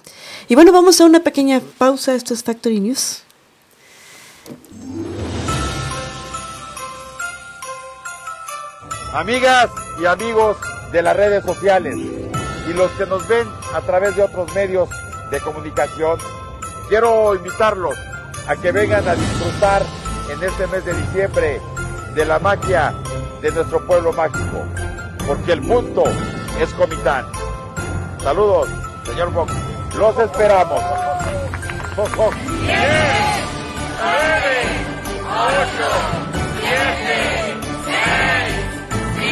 Y 0.48 0.56
bueno, 0.56 0.72
vamos 0.72 1.00
a 1.00 1.04
una 1.04 1.20
pequeña 1.20 1.60
pausa. 1.78 2.14
Esto 2.16 2.34
es 2.34 2.42
Factory 2.42 2.80
News. 2.80 3.22
Amigas 9.12 9.70
y 10.00 10.06
amigos 10.06 10.56
de 10.90 11.02
las 11.02 11.16
redes 11.16 11.44
sociales 11.44 11.96
y 11.96 12.72
los 12.72 12.90
que 12.92 13.06
nos 13.06 13.26
ven 13.28 13.46
a 13.74 13.80
través 13.80 14.16
de 14.16 14.22
otros 14.22 14.52
medios 14.54 14.88
de 15.30 15.40
comunicación, 15.40 16.18
quiero 16.88 17.34
invitarlos 17.34 17.94
a 18.46 18.56
que 18.56 18.72
vengan 18.72 19.06
a 19.08 19.14
disfrutar 19.14 19.82
en 20.30 20.42
este 20.42 20.66
mes 20.66 20.84
de 20.84 20.94
diciembre 20.94 21.60
de 22.14 22.24
la 22.24 22.38
magia 22.38 22.94
de 23.40 23.50
nuestro 23.50 23.84
pueblo 23.86 24.12
mágico, 24.12 24.64
porque 25.26 25.52
el 25.52 25.62
punto 25.62 26.04
es 26.60 26.72
Comitán. 26.74 27.26
Saludos, 28.22 28.68
señor 29.04 29.32
Fox. 29.32 29.52
Los 29.96 30.18
esperamos. 30.18 30.82
Fox, 31.96 32.10
Fox. 32.12 32.36
10, 32.36 32.52
9, 34.00 34.82
8, 35.22 35.32
7, 36.60 36.64
La 36.64 37.31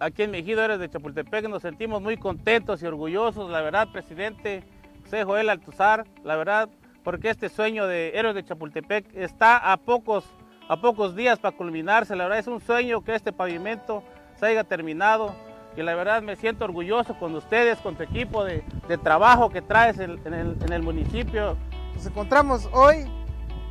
aquí 0.00 0.22
en 0.22 0.30
Mejido, 0.30 0.62
eres 0.62 0.78
de 0.78 0.88
Chapultepec, 0.88 1.48
nos 1.48 1.62
sentimos 1.62 2.02
muy 2.02 2.16
contentos 2.16 2.82
y 2.82 2.86
orgullosos, 2.86 3.50
la 3.50 3.60
verdad, 3.60 3.88
presidente 3.92 4.64
José 5.04 5.24
Joel 5.24 5.48
Altuzar, 5.48 6.04
la 6.24 6.36
verdad, 6.36 6.68
porque 7.04 7.30
este 7.30 7.48
sueño 7.48 7.86
de 7.86 8.12
Héroes 8.14 8.34
de 8.34 8.44
Chapultepec 8.44 9.14
está 9.14 9.72
a 9.72 9.76
pocos, 9.76 10.24
a 10.68 10.80
pocos 10.80 11.14
días 11.14 11.38
para 11.38 11.56
culminarse, 11.56 12.16
la 12.16 12.24
verdad 12.24 12.40
es 12.40 12.46
un 12.46 12.60
sueño 12.60 13.02
que 13.02 13.14
este 13.14 13.32
pavimento 13.32 14.02
se 14.36 14.46
haya 14.46 14.64
terminado 14.64 15.34
y 15.76 15.82
la 15.82 15.94
verdad 15.94 16.22
me 16.22 16.36
siento 16.36 16.64
orgulloso 16.64 17.18
con 17.18 17.34
ustedes, 17.34 17.78
con 17.78 17.96
tu 17.96 18.02
equipo 18.02 18.44
de, 18.44 18.62
trabajo 19.02 19.50
que 19.50 19.62
traes 19.62 19.98
en, 19.98 20.12
el, 20.32 20.56
en 20.62 20.72
el 20.72 20.82
municipio. 20.82 21.56
Nos 21.94 22.06
encontramos 22.06 22.68
hoy 22.72 23.06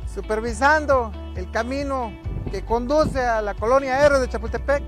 supervisando 0.06 1.12
el 1.34 1.50
camino 1.50 2.12
que 2.50 2.64
conduce 2.64 3.20
a 3.20 3.42
la 3.42 3.54
colonia 3.54 4.04
Héroes 4.04 4.20
de 4.20 4.28
Chapultepec 4.28 4.82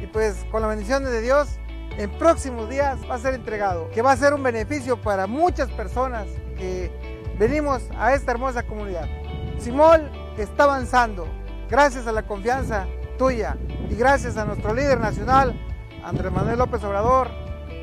y 0.00 0.06
pues 0.06 0.44
con 0.50 0.62
la 0.62 0.68
bendición 0.68 1.04
de 1.04 1.20
Dios 1.20 1.58
en 1.98 2.10
próximos 2.18 2.68
días 2.68 2.98
va 3.08 3.16
a 3.16 3.18
ser 3.18 3.34
entregado, 3.34 3.90
que 3.90 4.02
va 4.02 4.12
a 4.12 4.16
ser 4.16 4.32
un 4.34 4.42
beneficio 4.42 5.00
para 5.00 5.26
muchas 5.26 5.70
personas 5.70 6.26
que 6.56 6.90
venimos 7.38 7.82
a 7.98 8.14
esta 8.14 8.32
hermosa 8.32 8.62
comunidad. 8.62 9.06
Simol 9.58 10.10
está 10.38 10.64
avanzando 10.64 11.26
gracias 11.68 12.06
a 12.06 12.12
la 12.12 12.22
confianza 12.22 12.86
tuya 13.18 13.56
y 13.90 13.94
gracias 13.94 14.36
a 14.36 14.44
nuestro 14.44 14.74
líder 14.74 14.98
nacional, 14.98 15.54
Andrés 16.04 16.32
Manuel 16.32 16.58
López 16.58 16.82
Obrador, 16.84 17.28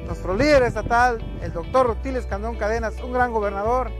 nuestro 0.08 0.36
líder 0.36 0.64
estatal, 0.64 1.20
el 1.42 1.54
doctor 1.54 1.86
Rutiles 1.86 2.26
Candón 2.26 2.56
Cadenas, 2.56 3.00
un 3.02 3.14
gran 3.14 3.32
gobernador, 3.32 3.92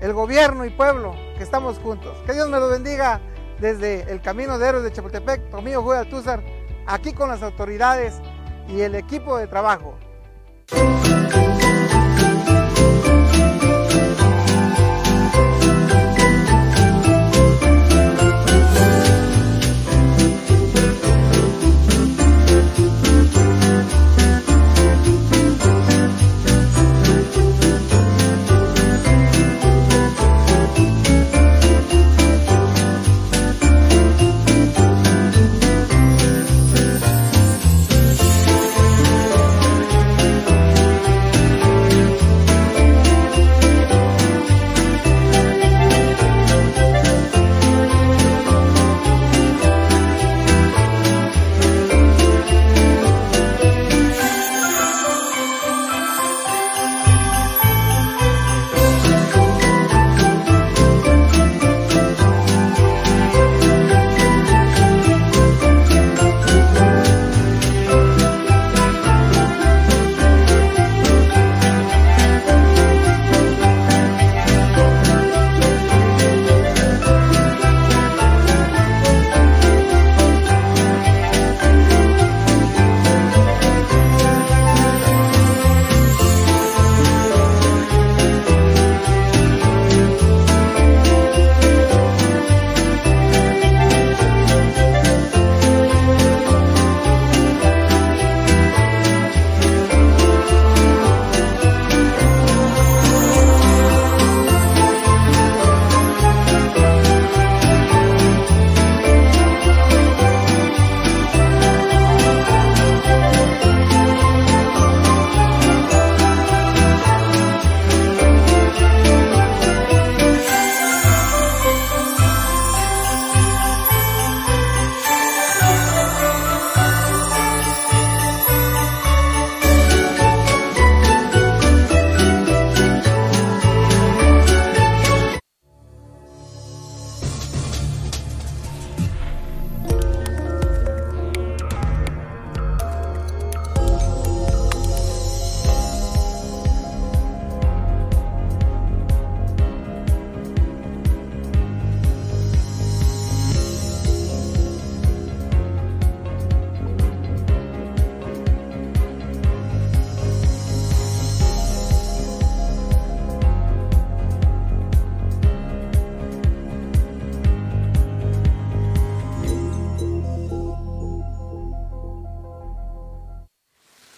el 0.00 0.12
gobierno 0.12 0.64
y 0.64 0.70
pueblo, 0.70 1.16
que 1.36 1.42
estamos 1.42 1.78
juntos. 1.78 2.16
Que 2.26 2.34
Dios 2.34 2.48
me 2.48 2.60
lo 2.60 2.68
bendiga 2.68 3.20
desde 3.58 4.10
el 4.12 4.20
Camino 4.20 4.58
de 4.58 4.68
Héroes 4.68 4.84
de 4.84 4.92
Chapultepec, 4.92 5.50
Tomillo 5.50 5.82
Juega 5.82 6.02
Altúzar, 6.02 6.42
aquí 6.86 7.12
con 7.12 7.28
las 7.28 7.42
autoridades 7.42 8.20
y 8.68 8.80
el 8.80 8.94
equipo 8.94 9.36
de 9.38 9.46
trabajo. 9.46 9.98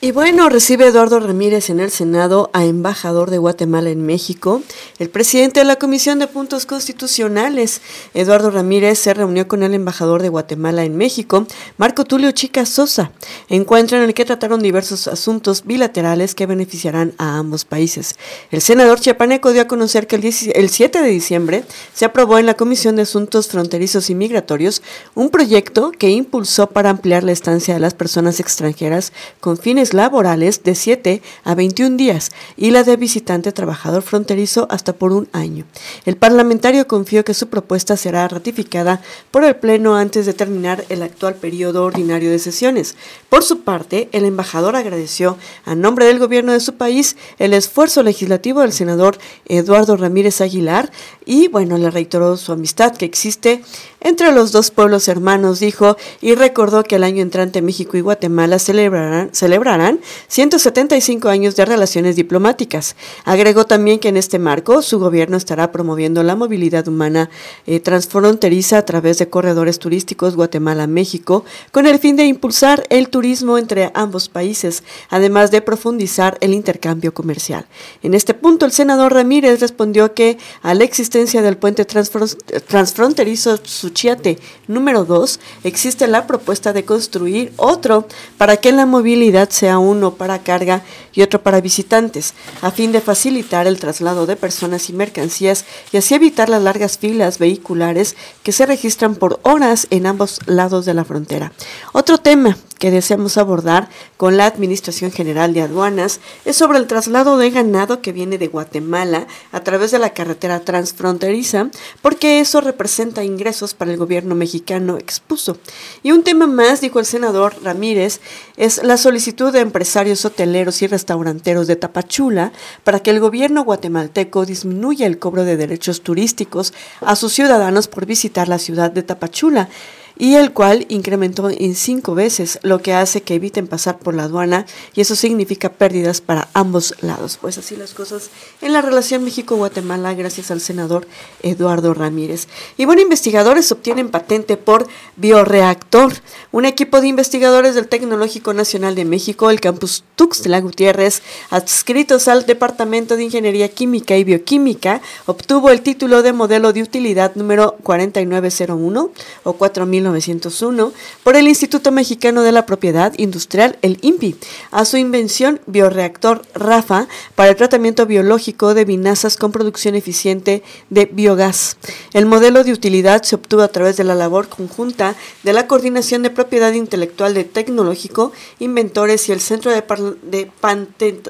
Y 0.09 0.11
bueno, 0.11 0.49
recibe 0.49 0.87
Eduardo 0.87 1.21
Ramírez 1.21 1.69
en 1.69 1.81
el 1.81 1.91
Senado 1.91 2.49
a 2.55 2.65
embajador 2.65 3.31
de 3.31 3.37
Guatemala 3.37 3.91
en 3.91 4.07
México. 4.07 4.63
El 4.99 5.11
presidente 5.11 5.61
de 5.61 5.67
la 5.67 5.77
Comisión 5.77 6.19
de 6.19 6.27
Puntos 6.27 6.65
Constitucionales, 6.65 7.83
Eduardo 8.15 8.51
Ramírez, 8.51 8.99
se 8.99 9.13
reunió 9.13 9.47
con 9.49 9.63
el 9.63 9.75
embajador 9.75 10.23
de 10.23 10.31
Guatemala 10.31 10.87
en 10.87 10.97
México, 10.97 11.47
Marco 11.77 12.07
Tulio 12.07 12.31
Chica 12.31 12.65
Sosa, 12.65 13.13
encuentro 13.51 13.99
en 13.99 14.05
el 14.05 14.15
que 14.15 14.25
trataron 14.25 14.63
diversos 14.63 15.09
asuntos 15.09 15.67
bilaterales 15.67 16.35
que 16.35 16.47
beneficiarán 16.47 17.13
a 17.19 17.37
ambos 17.37 17.67
países. 17.67 18.15
El 18.51 18.63
senador 18.63 19.01
chiapaneco 19.01 19.53
dio 19.53 19.61
a 19.61 19.69
conocer 19.69 20.07
que 20.07 20.17
el, 20.17 20.71
7 20.71 21.03
de 21.03 21.09
diciembre 21.11 21.65
se 21.93 22.07
aprobó 22.07 22.39
en 22.39 22.47
la 22.47 22.55
Comisión 22.55 22.97
de 22.97 23.03
Asuntos 23.03 23.49
Fronterizos 23.49 24.09
y 24.09 24.15
Migratorios 24.15 24.81
un 25.15 25.29
proyecto 25.29 25.93
que 25.93 26.09
impulsó 26.09 26.69
para 26.69 26.89
ampliar 26.89 27.25
la 27.25 27.33
estancia 27.33 27.75
de 27.75 27.81
las 27.81 27.93
personas 27.93 28.41
extranjeras 28.41 29.13
con 29.41 29.59
fines 29.59 29.93
laborales 29.99 30.63
de 30.63 30.75
7 30.75 31.23
a 31.45 31.55
21 31.55 31.97
días 31.97 32.31
y 32.57 32.71
la 32.71 32.85
de 32.85 32.97
visitante 32.97 33.53
trabajador 33.53 34.03
fronterizo 34.03 34.67
hasta 34.71 34.93
por 34.93 35.13
un 35.13 35.29
año. 35.33 35.65
El 36.07 36.17
parlamentario 36.17 36.87
confió 36.87 37.25
que 37.25 37.35
su 37.35 37.49
propuesta 37.49 37.97
será 37.97 38.27
ratificada 38.29 39.03
por 39.31 39.45
el 39.45 39.57
Pleno 39.57 39.97
antes 39.97 40.25
de 40.25 40.35
terminar 40.35 40.85
el 40.89 41.03
actual 41.03 41.35
periodo 41.35 41.85
ordinario 41.85 42.31
de 42.31 42.39
sesiones. 42.39 42.95
Por 43.29 43.43
su 43.43 43.61
parte, 43.61 44.09
el 44.13 44.25
embajador 44.25 44.77
agradeció 44.77 45.37
a 45.65 45.75
nombre 45.75 46.07
del 46.07 46.19
gobierno 46.19 46.53
de 46.53 46.61
su 46.61 46.75
país 46.75 47.17
el 47.39 47.53
esfuerzo 47.53 48.03
legislativo 48.03 48.61
del 48.61 48.73
senador 48.73 49.19
Eduardo 49.47 49.97
Ramírez 49.97 50.41
Aguilar 50.41 50.91
y, 51.27 51.49
bueno, 51.49 51.77
le 51.77 51.91
reiteró 51.91 52.37
su 52.37 52.53
amistad 52.53 52.97
que 52.97 53.05
existe 53.05 53.63
entre 54.01 54.31
los 54.31 54.53
dos 54.53 54.71
pueblos 54.71 55.09
hermanos, 55.09 55.59
dijo, 55.59 55.97
y 56.21 56.37
recordó 56.37 56.85
que 56.85 56.97
el 56.97 57.05
año 57.05 57.21
entrante 57.21 57.63
México 57.63 57.97
y 57.97 58.01
Guatemala 58.01 58.61
celebrarán, 58.61 59.31
celebrarán 59.33 59.88
175 60.29 61.29
años 61.29 61.57
de 61.57 61.65
relaciones 61.65 62.17
diplomáticas. 62.17 62.97
Agregó 63.25 63.65
también 63.65 63.99
que 63.99 64.09
en 64.09 64.17
este 64.17 64.39
marco 64.39 64.83
su 64.83 64.99
gobierno 64.99 65.37
estará 65.37 65.73
promoviendo 65.73 66.23
la 66.23 66.37
movilidad 66.37 66.89
humana 66.89 67.31
eh, 67.67 67.81
transfronteriza 67.81 68.79
a 68.79 68.85
través 68.85 69.19
de 69.19 69.29
corredores 69.29 69.79
turísticos 69.79 70.37
Guatemala-México 70.37 71.45
con 71.73 71.87
el 71.87 71.99
fin 71.99 72.17
de 72.17 72.27
impulsar 72.27 72.85
el 72.91 73.09
turismo 73.09 73.59
entre 73.59 73.91
ambos 73.95 74.29
países, 74.29 74.83
además 75.09 75.51
de 75.51 75.63
profundizar 75.63 76.39
el 76.41 76.55
intercambio 76.55 77.15
comercial. 77.15 77.67
En 78.03 78.15
este 78.15 78.35
punto, 78.35 78.67
el 78.67 78.73
senador 78.73 79.15
Ramírez 79.15 79.61
respondió 79.61 80.15
que 80.15 80.39
a 80.63 80.75
la 80.75 80.85
existencia 80.85 81.43
del 81.43 81.57
puente 81.57 81.85
transfronterizo 81.85 83.59
Suchiate 83.63 84.39
número 84.67 85.05
2, 85.05 85.41
existe 85.65 86.07
la 86.07 86.27
propuesta 86.27 86.73
de 86.73 86.85
construir 86.85 87.53
otro 87.57 88.07
para 88.37 88.57
que 88.57 88.73
la 88.73 88.87
movilidad 88.87 89.51
sea 89.51 89.78
uno 89.79 90.15
para 90.15 90.43
carga 90.43 90.83
y 91.13 91.23
otro 91.23 91.43
para 91.43 91.61
visitantes, 91.61 92.35
a 92.63 92.71
fin 92.71 92.93
de 92.93 93.01
facilitar 93.01 93.67
el 93.67 93.79
traslado 93.79 94.27
de 94.27 94.37
personas 94.37 94.89
y 94.89 94.93
mercancías 94.93 95.65
y 95.93 95.97
así 95.97 96.15
evitar 96.15 96.49
las 96.49 96.63
largas 96.63 96.99
filas 96.99 97.39
vehiculares 97.39 98.17
que 98.43 98.53
se 98.53 98.67
registran 98.67 99.15
por 99.15 99.41
horas 99.43 99.87
en 99.91 100.07
ambos 100.07 100.41
lados 100.47 100.85
de 100.85 100.95
la 100.95 101.05
frontera. 101.05 101.53
Otro 101.93 102.19
tema 102.19 102.57
que 102.79 102.91
deseamos 102.91 103.37
abordar 103.37 103.89
con 104.17 104.37
la 104.37 104.47
Administración 104.47 105.11
General 105.11 105.53
de 105.53 105.63
Aduanas 105.63 106.21
es 106.45 106.57
sobre 106.57 106.79
el 106.79 106.87
traslado 106.87 107.37
de 107.37 107.51
ganado 107.51 108.01
que 108.01 108.13
viene 108.13 108.39
de 108.39 108.49
Guatemala 108.49 109.27
a 109.53 109.61
través 109.61 109.91
de 109.91 109.99
la 109.99 110.11
carretera 110.11 110.61
transfronteriza, 110.61 111.71
porque 112.03 112.41
eso 112.41 112.61
representa 112.61 113.25
ingresos 113.25 113.75
para 113.75 113.91
el 113.91 113.97
gobierno 113.97 114.35
mexicano, 114.35 114.97
expuso. 114.97 115.59
Y 116.03 116.13
un 116.13 116.23
tema 116.23 116.47
más, 116.47 116.81
dijo 116.81 117.01
el 117.01 117.07
senador 117.07 117.57
Ramírez, 117.63 118.21
es 118.57 118.83
la 118.83 118.97
solicitud 118.97 119.53
de 119.53 119.61
empresarios 119.61 120.25
hoteleros 120.25 120.83
y 120.83 120.87
restauranteros 120.87 121.67
de 121.67 121.77
Tapachula 121.77 122.53
para 122.85 123.01
que 123.01 123.11
el 123.11 123.21
gobierno 123.21 123.65
guatemalteco 123.65 124.47
disminuya 124.47 125.07
el 125.07 125.19
cobro 125.19 125.45
de 125.45 125.57
derechos 125.57 126.03
turísticos 126.03 126.73
a 127.01 127.17
sus 127.17 127.33
ciudadanos 127.33 127.89
por 127.89 128.07
visitar 128.07 128.49
la 128.49 128.59
ciudad 128.59 128.91
de 128.91 129.03
Tapachula 129.03 129.69
y 130.17 130.35
el 130.35 130.53
cual 130.53 130.87
incrementó 130.89 131.51
en 131.51 131.75
cinco 131.75 132.15
veces, 132.15 132.59
lo 132.63 132.81
que 132.81 132.95
hace 132.95 133.23
que 133.23 133.35
eviten 133.35 133.67
pasar 133.67 133.99
por 133.99 134.15
la 134.15 134.25
aduana 134.25 134.67
y 134.95 135.01
eso 135.01 135.15
significa 135.15 135.73
pérdidas 135.73 136.21
para 136.21 136.49
ambos 136.55 136.95
lados. 137.01 137.39
Pues 137.41 137.59
así 137.59 137.77
las 137.77 137.95
cosas 137.95 138.31
en 138.63 138.73
la 138.73 138.83
relación 138.83 139.25
México-Guatemala 139.25 140.15
gracias 140.15 140.51
al 140.51 140.61
senador 140.61 141.07
Eduardo 141.43 141.95
Ramírez. 141.95 142.49
Y 142.77 142.85
bueno, 142.85 143.03
investigadores 143.03 143.71
obtienen 143.73 144.11
patente 144.11 144.57
por 144.57 144.87
bioreactor. 145.17 146.13
Un 146.53 146.65
equipo 146.65 147.01
de 147.01 147.09
investigadores 147.09 147.75
del 147.75 147.89
Tecnológico 147.89 148.55
Nacional 148.55 148.95
de 148.95 149.05
México, 149.05 149.51
el 149.51 149.61
campus 149.61 150.05
Tuxtla 150.17 150.61
Gutiérrez, 150.61 151.23
adscritos 151.51 152.29
al 152.29 152.47
Departamento 152.47 153.17
de 153.17 153.25
Ingeniería 153.25 153.69
Química 153.69 154.17
y 154.17 154.25
Bioquímica, 154.25 155.01
obtuvo 155.27 155.71
el 155.71 155.83
título 155.83 156.23
de 156.23 156.33
modelo 156.33 156.73
de 156.73 156.83
utilidad 156.83 157.35
número 157.35 157.77
4901 157.83 159.11
o 159.45 159.53
4000 159.53 159.98
1901 159.99 160.93
por 161.23 161.37
el 161.37 161.49
Instituto 161.49 161.91
Mexicano 161.91 162.43
de 162.43 162.53
la 162.53 162.67
Propiedad 162.67 163.13
Industrial, 163.17 163.79
el 163.83 163.99
INPI, 164.01 164.37
a 164.71 164.85
su 164.85 164.97
invención 164.97 165.61
bioreactor 165.67 166.43
RAFA 166.55 167.09
para 167.35 167.51
el 167.51 167.57
tratamiento 167.57 168.07
biológico 168.07 168.75
de 168.75 168.85
vinazas 168.85 169.37
con 169.37 169.53
producción 169.53 169.95
eficiente 169.95 170.63
de 170.91 171.07
biogás. 171.07 171.77
El 172.13 172.27
modelo 172.27 172.65
de 172.65 172.73
utilidad 172.73 173.23
se 173.23 173.35
obtuvo 173.35 173.63
a 173.63 173.69
través 173.69 173.97
de 173.97 174.05
la 174.05 174.15
labor 174.15 174.49
conjunta 174.49 175.17
de 175.43 175.53
la 175.53 175.67
Coordinación 175.67 176.23
de 176.23 176.31
Propiedad 176.31 176.73
Intelectual 176.73 177.35
de 177.35 177.45
Tecnológico, 177.45 178.33
Inventores 178.59 179.29
y 179.29 179.33
el 179.33 179.41
Centro 179.41 179.71
de, 179.73 180.51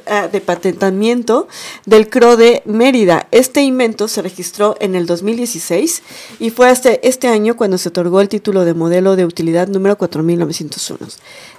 ah, 0.06 0.28
de 0.28 0.40
Patentamiento 0.40 1.48
del 1.86 2.08
CRO 2.08 2.36
de 2.36 2.62
Mérida. 2.64 3.28
Este 3.30 3.62
invento 3.62 4.08
se 4.08 4.22
registró 4.22 4.76
en 4.80 4.94
el 4.94 5.06
2016 5.06 6.02
y 6.38 6.50
fue 6.50 6.68
hasta 6.68 6.92
este 6.92 7.28
año 7.28 7.56
cuando 7.56 7.78
se 7.78 7.88
otorgó 7.88 8.20
el 8.20 8.28
título 8.28 8.57
de 8.64 8.74
modelo 8.74 9.16
de 9.16 9.24
utilidad 9.24 9.68
número 9.68 9.96
4901 9.98 11.08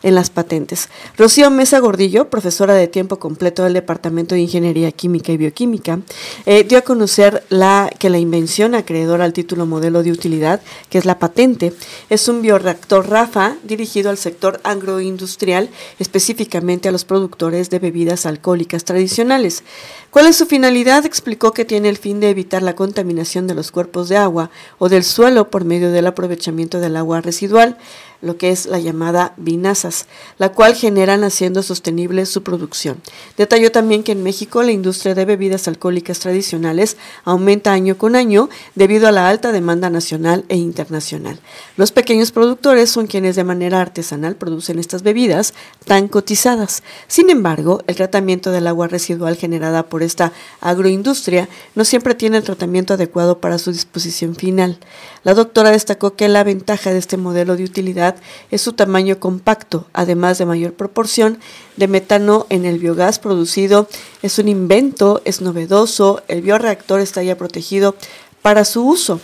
en 0.04 0.16
las 0.16 0.30
patentes. 0.30 0.90
Rocío 1.18 1.50
Mesa 1.50 1.80
Gordillo, 1.80 2.30
profesora 2.30 2.74
de 2.74 2.88
tiempo 2.88 3.20
completo 3.20 3.64
del 3.64 3.74
Departamento 3.74 4.36
de 4.36 4.42
Ingeniería 4.42 4.92
Química 4.92 5.32
y 5.32 5.38
Bioquímica, 5.38 6.00
eh, 6.46 6.64
dio 6.64 6.78
a 6.78 6.82
conocer 6.82 7.44
la, 7.50 7.90
que 8.00 8.10
la 8.10 8.18
invención 8.18 8.76
acreedora 8.76 9.26
al 9.26 9.34
título 9.34 9.66
modelo 9.66 10.04
de 10.04 10.12
utilidad, 10.12 10.62
que 10.90 10.98
es 10.98 11.06
la 11.06 11.20
patente, 11.20 11.74
es 12.10 12.28
un 12.28 12.42
bioreactor 12.42 13.10
RAFA 13.10 13.58
dirigido 13.64 14.10
al 14.10 14.18
sector 14.18 14.60
agroindustrial, 14.64 15.70
específicamente 16.00 16.90
a 16.90 16.92
los 16.92 17.06
productores 17.06 17.70
de 17.70 17.80
bebidas 17.80 18.26
alcohólicas 18.26 18.86
tradicionales. 18.86 19.64
¿Cuál 20.12 20.26
es 20.26 20.38
su 20.38 20.48
finalidad? 20.48 21.06
Explicó 21.06 21.52
que 21.54 21.66
tiene 21.66 21.88
el 21.88 21.98
fin 21.98 22.20
de 22.20 22.32
evitar 22.32 22.64
la 22.64 22.74
contaminación 22.74 23.46
de 23.46 23.54
los 23.54 23.72
cuerpos 23.72 24.10
de 24.10 24.18
agua 24.18 24.50
o 24.80 24.90
del 24.90 25.04
suelo 25.04 25.52
por 25.52 25.66
medio 25.66 25.92
del 25.92 26.08
aprovechamiento 26.08 26.80
del 26.80 26.98
agua 26.98 27.22
residual 27.22 27.78
lo 28.22 28.38
que 28.38 28.52
es 28.52 28.66
la 28.66 28.80
llamada 28.80 29.34
vinazas, 29.38 30.08
la 30.38 30.52
cual 30.52 30.76
generan 30.76 31.24
haciendo 31.24 31.64
sostenible 31.64 32.26
su 32.26 32.44
producción. 32.44 33.02
Detalló 33.38 33.72
también 33.72 34.04
que 34.04 34.12
en 34.12 34.24
México 34.24 34.62
la 34.64 34.72
industria 34.72 35.16
de 35.16 35.26
bebidas 35.26 35.68
alcohólicas 35.68 36.20
tradicionales 36.20 36.98
aumenta 37.24 37.72
año 37.72 37.98
con 37.98 38.16
año 38.16 38.50
debido 38.76 39.08
a 39.08 39.12
la 39.12 39.30
alta 39.30 39.52
demanda 39.52 39.90
nacional 39.90 40.46
e 40.50 40.58
internacional. 40.58 41.40
Los 41.78 41.92
pequeños 41.92 42.32
productores 42.32 42.90
son 42.90 43.08
quienes 43.08 43.36
de 43.36 43.44
manera 43.44 43.82
artesanal 43.82 44.36
producen 44.36 44.80
estas 44.80 45.04
bebidas 45.04 45.54
tan 45.86 46.08
cotizadas. 46.08 46.84
Sin 47.08 47.30
embargo, 47.30 47.82
el 47.88 47.96
tratamiento 47.96 48.52
del 48.52 48.68
agua 48.68 48.88
residual 48.88 49.36
generada 49.36 49.84
por 49.84 50.04
esta 50.04 50.34
agroindustria 50.62 51.48
no 51.76 51.86
siempre 51.86 52.16
tiene 52.16 52.38
el 52.38 52.44
tratamiento 52.44 52.94
adecuado 52.94 53.40
para 53.40 53.58
su 53.58 53.72
disposición 53.72 54.36
final. 54.36 54.80
La 55.24 55.34
doctora 55.34 55.72
destacó 55.72 56.16
que 56.16 56.28
la 56.28 56.44
ventaja 56.44 56.92
de 56.92 57.00
este 57.00 57.18
modelo 57.18 57.56
de 57.56 57.64
utilidad 57.64 58.09
es 58.52 58.62
su 58.62 58.74
tamaño 58.74 59.20
compacto, 59.20 59.86
además 59.94 60.38
de 60.38 60.46
mayor 60.46 60.74
proporción 60.74 61.40
de 61.78 61.88
metano 61.88 62.46
en 62.50 62.66
el 62.66 62.80
biogás 62.80 63.20
producido. 63.20 63.88
Es 64.22 64.40
un 64.40 64.48
invento, 64.48 65.22
es 65.26 65.42
novedoso, 65.42 66.22
el 66.28 66.42
bioreactor 66.42 67.00
está 67.00 67.24
ya 67.24 67.38
protegido 67.38 67.96
para 68.42 68.66
su 68.66 68.86
uso. 68.86 69.20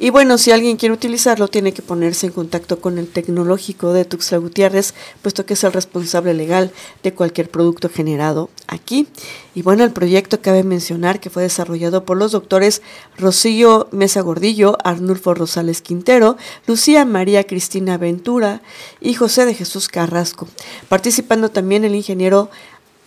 Y 0.00 0.10
bueno, 0.10 0.38
si 0.38 0.52
alguien 0.52 0.76
quiere 0.76 0.94
utilizarlo, 0.94 1.48
tiene 1.48 1.72
que 1.72 1.82
ponerse 1.82 2.26
en 2.26 2.32
contacto 2.32 2.80
con 2.80 2.98
el 2.98 3.08
tecnológico 3.08 3.92
de 3.92 4.04
Tuxtla 4.04 4.38
Gutiérrez, 4.38 4.94
puesto 5.22 5.44
que 5.44 5.54
es 5.54 5.64
el 5.64 5.72
responsable 5.72 6.34
legal 6.34 6.70
de 7.02 7.14
cualquier 7.14 7.50
producto 7.50 7.88
generado 7.88 8.48
aquí. 8.68 9.08
Y 9.56 9.62
bueno, 9.62 9.82
el 9.82 9.90
proyecto 9.90 10.40
cabe 10.40 10.62
mencionar 10.62 11.18
que 11.18 11.30
fue 11.30 11.42
desarrollado 11.42 12.04
por 12.04 12.16
los 12.16 12.30
doctores 12.30 12.80
Rocío 13.16 13.88
Mesa 13.90 14.20
Gordillo, 14.20 14.78
Arnulfo 14.84 15.34
Rosales 15.34 15.82
Quintero, 15.82 16.36
Lucía 16.68 17.04
María 17.04 17.42
Cristina 17.42 17.98
Ventura 17.98 18.62
y 19.00 19.14
José 19.14 19.46
de 19.46 19.54
Jesús 19.54 19.88
Carrasco, 19.88 20.46
participando 20.88 21.50
también 21.50 21.84
el 21.84 21.96
ingeniero 21.96 22.50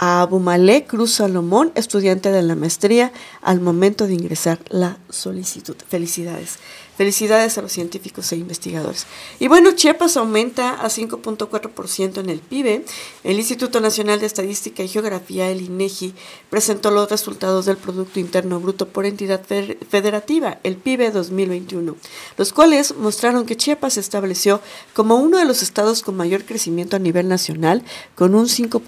a 0.02 0.22
Abumalek 0.22 0.88
Cruz 0.88 1.14
Salomón, 1.14 1.72
estudiante 1.76 2.32
de 2.32 2.42
la 2.42 2.56
maestría, 2.56 3.14
al 3.40 3.62
momento 3.62 4.08
de 4.08 4.16
ingresar 4.16 4.58
la 4.70 4.98
solicitud. 5.10 5.76
Felicidades. 5.88 6.58
Felicidades 6.98 7.60
a 7.60 7.62
los 7.62 7.72
científicos 7.72 8.32
e 8.32 8.36
investigadores. 8.38 9.06
Y 9.40 9.48
bueno, 9.48 9.74
Chiapas 9.74 10.18
aumenta 10.18 10.82
a 10.82 10.88
5.4% 10.88 12.20
en 12.20 12.30
el 12.32 12.40
PIB. 12.40 12.84
El 13.24 13.38
Instituto 13.38 13.80
Nacional 13.80 14.20
de 14.20 14.26
Estadística 14.26 14.82
y 14.82 14.88
Geografía, 14.88 15.52
el 15.52 15.62
INEGI, 15.62 16.16
presentó 16.50 16.90
los 16.90 17.08
resultados 17.08 17.68
del 17.68 17.78
Producto 17.78 18.20
Interno 18.20 18.60
Bruto 18.60 18.88
por 18.88 19.06
entidad 19.06 19.44
federativa, 19.46 20.58
el 20.64 20.78
PIB 20.78 21.14
2021, 21.14 21.96
los 22.38 22.54
cuales 22.54 22.96
mostraron 22.98 23.46
que 23.46 23.56
Chiapas 23.56 23.94
se 23.94 24.00
estableció 24.00 24.62
como 24.96 25.18
uno 25.18 25.38
de 25.38 25.46
los 25.46 25.62
estados 25.62 26.02
con 26.02 26.18
mayor 26.18 26.44
crecimiento 26.44 26.96
a 26.96 27.00
nivel 27.00 27.28
nacional, 27.28 27.84
con 28.16 28.34
un 28.34 28.48
5.4%. 28.48 28.82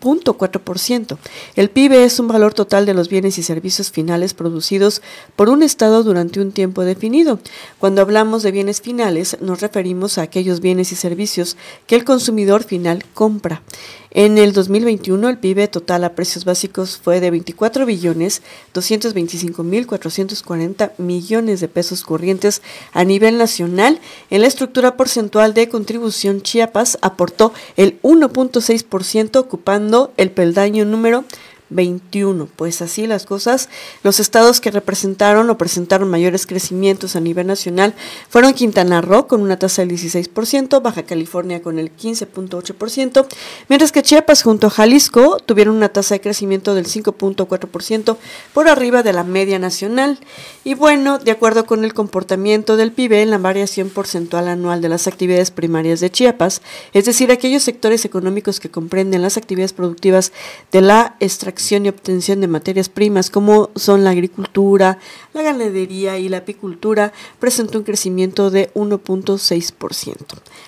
0.4%. 0.00 1.18
El 1.56 1.70
PIB 1.70 1.92
es 1.92 2.18
un 2.20 2.28
valor 2.28 2.54
total 2.54 2.86
de 2.86 2.94
los 2.94 3.08
bienes 3.08 3.38
y 3.38 3.42
servicios 3.42 3.90
finales 3.90 4.34
producidos 4.34 5.02
por 5.36 5.48
un 5.48 5.62
Estado 5.62 6.02
durante 6.02 6.40
un 6.40 6.52
tiempo 6.52 6.84
definido. 6.84 7.38
Cuando 7.78 8.00
hablamos 8.00 8.42
de 8.42 8.52
bienes 8.52 8.80
finales, 8.80 9.36
nos 9.40 9.60
referimos 9.60 10.18
a 10.18 10.22
aquellos 10.22 10.60
bienes 10.60 10.92
y 10.92 10.96
servicios 10.96 11.56
que 11.86 11.96
el 11.96 12.04
consumidor 12.04 12.64
final 12.64 13.04
compra. 13.14 13.62
En 14.10 14.38
el 14.38 14.54
2021 14.54 15.28
el 15.28 15.36
PIB 15.36 15.68
total 15.68 16.02
a 16.02 16.14
precios 16.14 16.46
básicos 16.46 16.96
fue 16.96 17.20
de 17.20 17.30
24 17.30 17.84
billones 17.84 18.40
225 18.72 19.62
mil 19.62 19.86
440 19.86 20.92
millones 20.96 21.60
de 21.60 21.68
pesos 21.68 22.04
corrientes 22.04 22.62
a 22.94 23.04
nivel 23.04 23.36
nacional. 23.36 24.00
En 24.30 24.40
la 24.40 24.46
estructura 24.46 24.96
porcentual 24.96 25.52
de 25.52 25.68
contribución 25.68 26.40
Chiapas 26.40 26.96
aportó 27.02 27.52
el 27.76 28.00
1.6% 28.00 29.36
ocupando 29.36 30.12
el 30.16 30.30
peldaño 30.30 30.86
número 30.86 31.24
21. 31.70 32.48
Pues 32.56 32.82
así 32.82 33.06
las 33.06 33.26
cosas. 33.26 33.68
Los 34.02 34.20
estados 34.20 34.60
que 34.60 34.70
representaron 34.70 35.50
o 35.50 35.58
presentaron 35.58 36.08
mayores 36.08 36.46
crecimientos 36.46 37.16
a 37.16 37.20
nivel 37.20 37.46
nacional 37.46 37.94
fueron 38.28 38.54
Quintana 38.54 39.00
Roo 39.00 39.26
con 39.26 39.42
una 39.42 39.58
tasa 39.58 39.82
del 39.82 39.90
16%, 39.90 40.82
Baja 40.82 41.02
California 41.02 41.62
con 41.62 41.78
el 41.78 41.94
15.8%, 41.94 43.26
mientras 43.68 43.92
que 43.92 44.02
Chiapas 44.02 44.42
junto 44.42 44.68
a 44.68 44.70
Jalisco 44.70 45.38
tuvieron 45.38 45.76
una 45.76 45.90
tasa 45.90 46.14
de 46.14 46.20
crecimiento 46.20 46.74
del 46.74 46.86
5.4% 46.86 48.16
por 48.54 48.68
arriba 48.68 49.02
de 49.02 49.12
la 49.12 49.24
media 49.24 49.58
nacional. 49.58 50.18
Y 50.64 50.74
bueno, 50.74 51.18
de 51.18 51.30
acuerdo 51.30 51.66
con 51.66 51.84
el 51.84 51.94
comportamiento 51.94 52.76
del 52.76 52.92
PIB 52.92 53.12
en 53.14 53.30
la 53.30 53.38
variación 53.38 53.90
porcentual 53.90 54.48
anual 54.48 54.80
de 54.80 54.88
las 54.88 55.06
actividades 55.06 55.50
primarias 55.50 56.00
de 56.00 56.10
Chiapas, 56.10 56.62
es 56.92 57.04
decir, 57.04 57.30
aquellos 57.30 57.62
sectores 57.62 58.04
económicos 58.04 58.60
que 58.60 58.70
comprenden 58.70 59.22
las 59.22 59.36
actividades 59.36 59.72
productivas 59.72 60.32
de 60.72 60.80
la 60.80 61.16
extracción 61.20 61.57
y 61.58 61.88
obtención 61.88 62.40
de 62.40 62.46
materias 62.46 62.88
primas 62.88 63.30
como 63.30 63.70
son 63.74 64.04
la 64.04 64.10
agricultura, 64.10 64.98
la 65.34 65.42
ganadería 65.42 66.18
y 66.18 66.28
la 66.28 66.38
apicultura, 66.38 67.12
presentó 67.40 67.78
un 67.78 67.84
crecimiento 67.84 68.50
de 68.50 68.72
1.6%. 68.74 70.16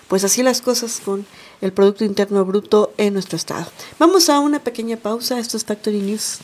Pues 0.08 0.24
así 0.24 0.42
las 0.42 0.60
cosas 0.60 1.00
con 1.04 1.24
el 1.60 1.72
Producto 1.72 2.04
Interno 2.04 2.44
Bruto 2.44 2.92
en 2.96 3.14
nuestro 3.14 3.36
estado. 3.36 3.66
Vamos 3.98 4.28
a 4.28 4.40
una 4.40 4.58
pequeña 4.58 4.96
pausa, 4.96 5.38
esto 5.38 5.56
es 5.56 5.64
Factory 5.64 6.00
News. 6.00 6.38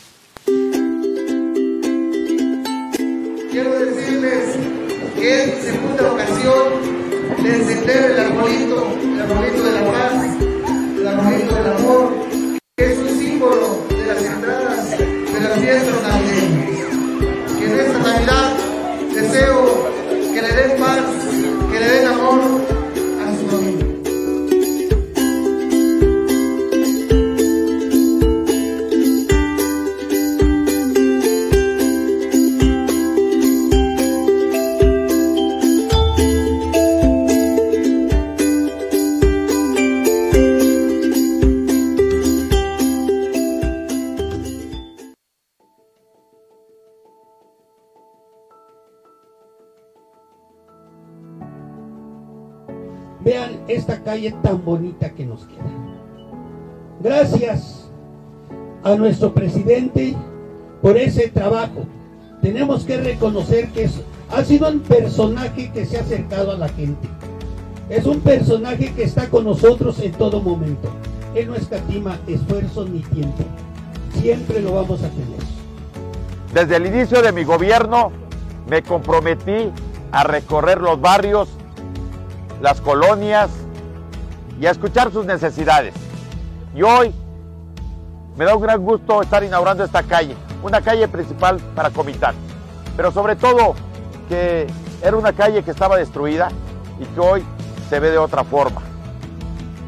Quiero 3.51 3.79
decirles 3.79 4.55
que 5.15 5.43
es 5.43 5.63
segunda 5.63 6.13
ocasión 6.13 7.43
de 7.43 7.55
encender 7.55 8.11
el 8.11 8.19
arbolito, 8.19 8.87
el 9.03 9.21
arbolito 9.21 9.63
de 9.63 9.71
la 9.71 9.91
paz 9.91 10.37
el 10.97 11.07
arbolito 11.07 11.55
del 11.55 11.67
amor, 11.67 12.16
Que 15.67 15.73
en 15.73 15.81
esta 17.77 17.99
Navidad 17.99 18.53
deseo 19.13 19.91
que 20.33 20.41
le 20.41 20.53
den 20.53 20.79
paz, 20.79 20.99
que 21.69 21.79
le 21.81 21.89
den 21.89 22.07
amor 22.07 22.66
calle 54.17 54.35
tan 54.41 54.65
bonita 54.65 55.11
que 55.11 55.25
nos 55.27 55.45
queda. 55.45 55.69
Gracias 57.01 57.87
a 58.83 58.95
nuestro 58.95 59.31
presidente 59.31 60.15
por 60.81 60.97
ese 60.97 61.27
trabajo. 61.27 61.85
Tenemos 62.41 62.83
que 62.83 62.97
reconocer 62.97 63.69
que 63.69 63.83
es- 63.83 64.01
ha 64.31 64.43
sido 64.43 64.69
un 64.69 64.79
personaje 64.79 65.71
que 65.71 65.85
se 65.85 65.97
ha 65.97 66.01
acercado 66.01 66.51
a 66.51 66.57
la 66.57 66.67
gente. 66.69 67.07
Es 67.89 68.07
un 68.07 68.21
personaje 68.21 68.91
que 68.95 69.03
está 69.03 69.29
con 69.29 69.45
nosotros 69.45 69.99
en 69.99 70.11
todo 70.13 70.41
momento. 70.41 70.89
Él 71.35 71.47
no 71.47 71.55
escatima 71.55 72.17
esfuerzo 72.27 72.85
ni 72.85 73.01
tiempo. 73.01 73.43
Siempre 74.15 74.61
lo 74.61 74.73
vamos 74.73 75.03
a 75.03 75.09
tener. 75.09 75.39
Desde 76.55 76.75
el 76.75 76.87
inicio 76.87 77.21
de 77.21 77.31
mi 77.31 77.43
gobierno 77.43 78.11
me 78.67 78.81
comprometí 78.81 79.69
a 80.11 80.23
recorrer 80.23 80.81
los 80.81 80.99
barrios, 80.99 81.49
las 82.61 82.81
colonias 82.81 83.51
y 84.59 84.65
a 84.65 84.71
escuchar 84.71 85.11
sus 85.11 85.25
necesidades. 85.25 85.93
Y 86.75 86.81
hoy 86.81 87.13
me 88.35 88.45
da 88.45 88.55
un 88.55 88.61
gran 88.61 88.83
gusto 88.83 89.21
estar 89.21 89.43
inaugurando 89.43 89.83
esta 89.83 90.03
calle, 90.03 90.35
una 90.63 90.81
calle 90.81 91.07
principal 91.07 91.59
para 91.75 91.89
Comitán, 91.89 92.35
pero 92.95 93.11
sobre 93.11 93.35
todo 93.35 93.75
que 94.29 94.67
era 95.01 95.15
una 95.15 95.33
calle 95.33 95.63
que 95.63 95.71
estaba 95.71 95.97
destruida 95.97 96.49
y 96.99 97.05
que 97.05 97.19
hoy 97.19 97.45
se 97.89 97.99
ve 97.99 98.11
de 98.11 98.17
otra 98.17 98.43
forma. 98.43 98.81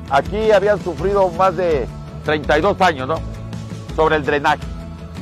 Aquí 0.09 0.51
habían 0.51 0.83
sufrido 0.83 1.29
más 1.29 1.55
de 1.55 1.87
32 2.25 2.81
años, 2.81 3.07
¿no? 3.07 3.15
Sobre 3.95 4.15
el 4.15 4.25
drenaje, 4.25 4.63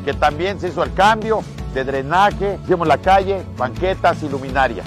que 0.06 0.14
también 0.14 0.60
se 0.60 0.70
hizo 0.70 0.84
el 0.84 0.94
cambio 0.94 1.42
de 1.74 1.84
drenaje, 1.84 2.60
hicimos 2.64 2.88
la 2.88 2.98
calle, 2.98 3.44
banquetas 3.58 4.24
y 4.24 4.30
luminarias. 4.30 4.86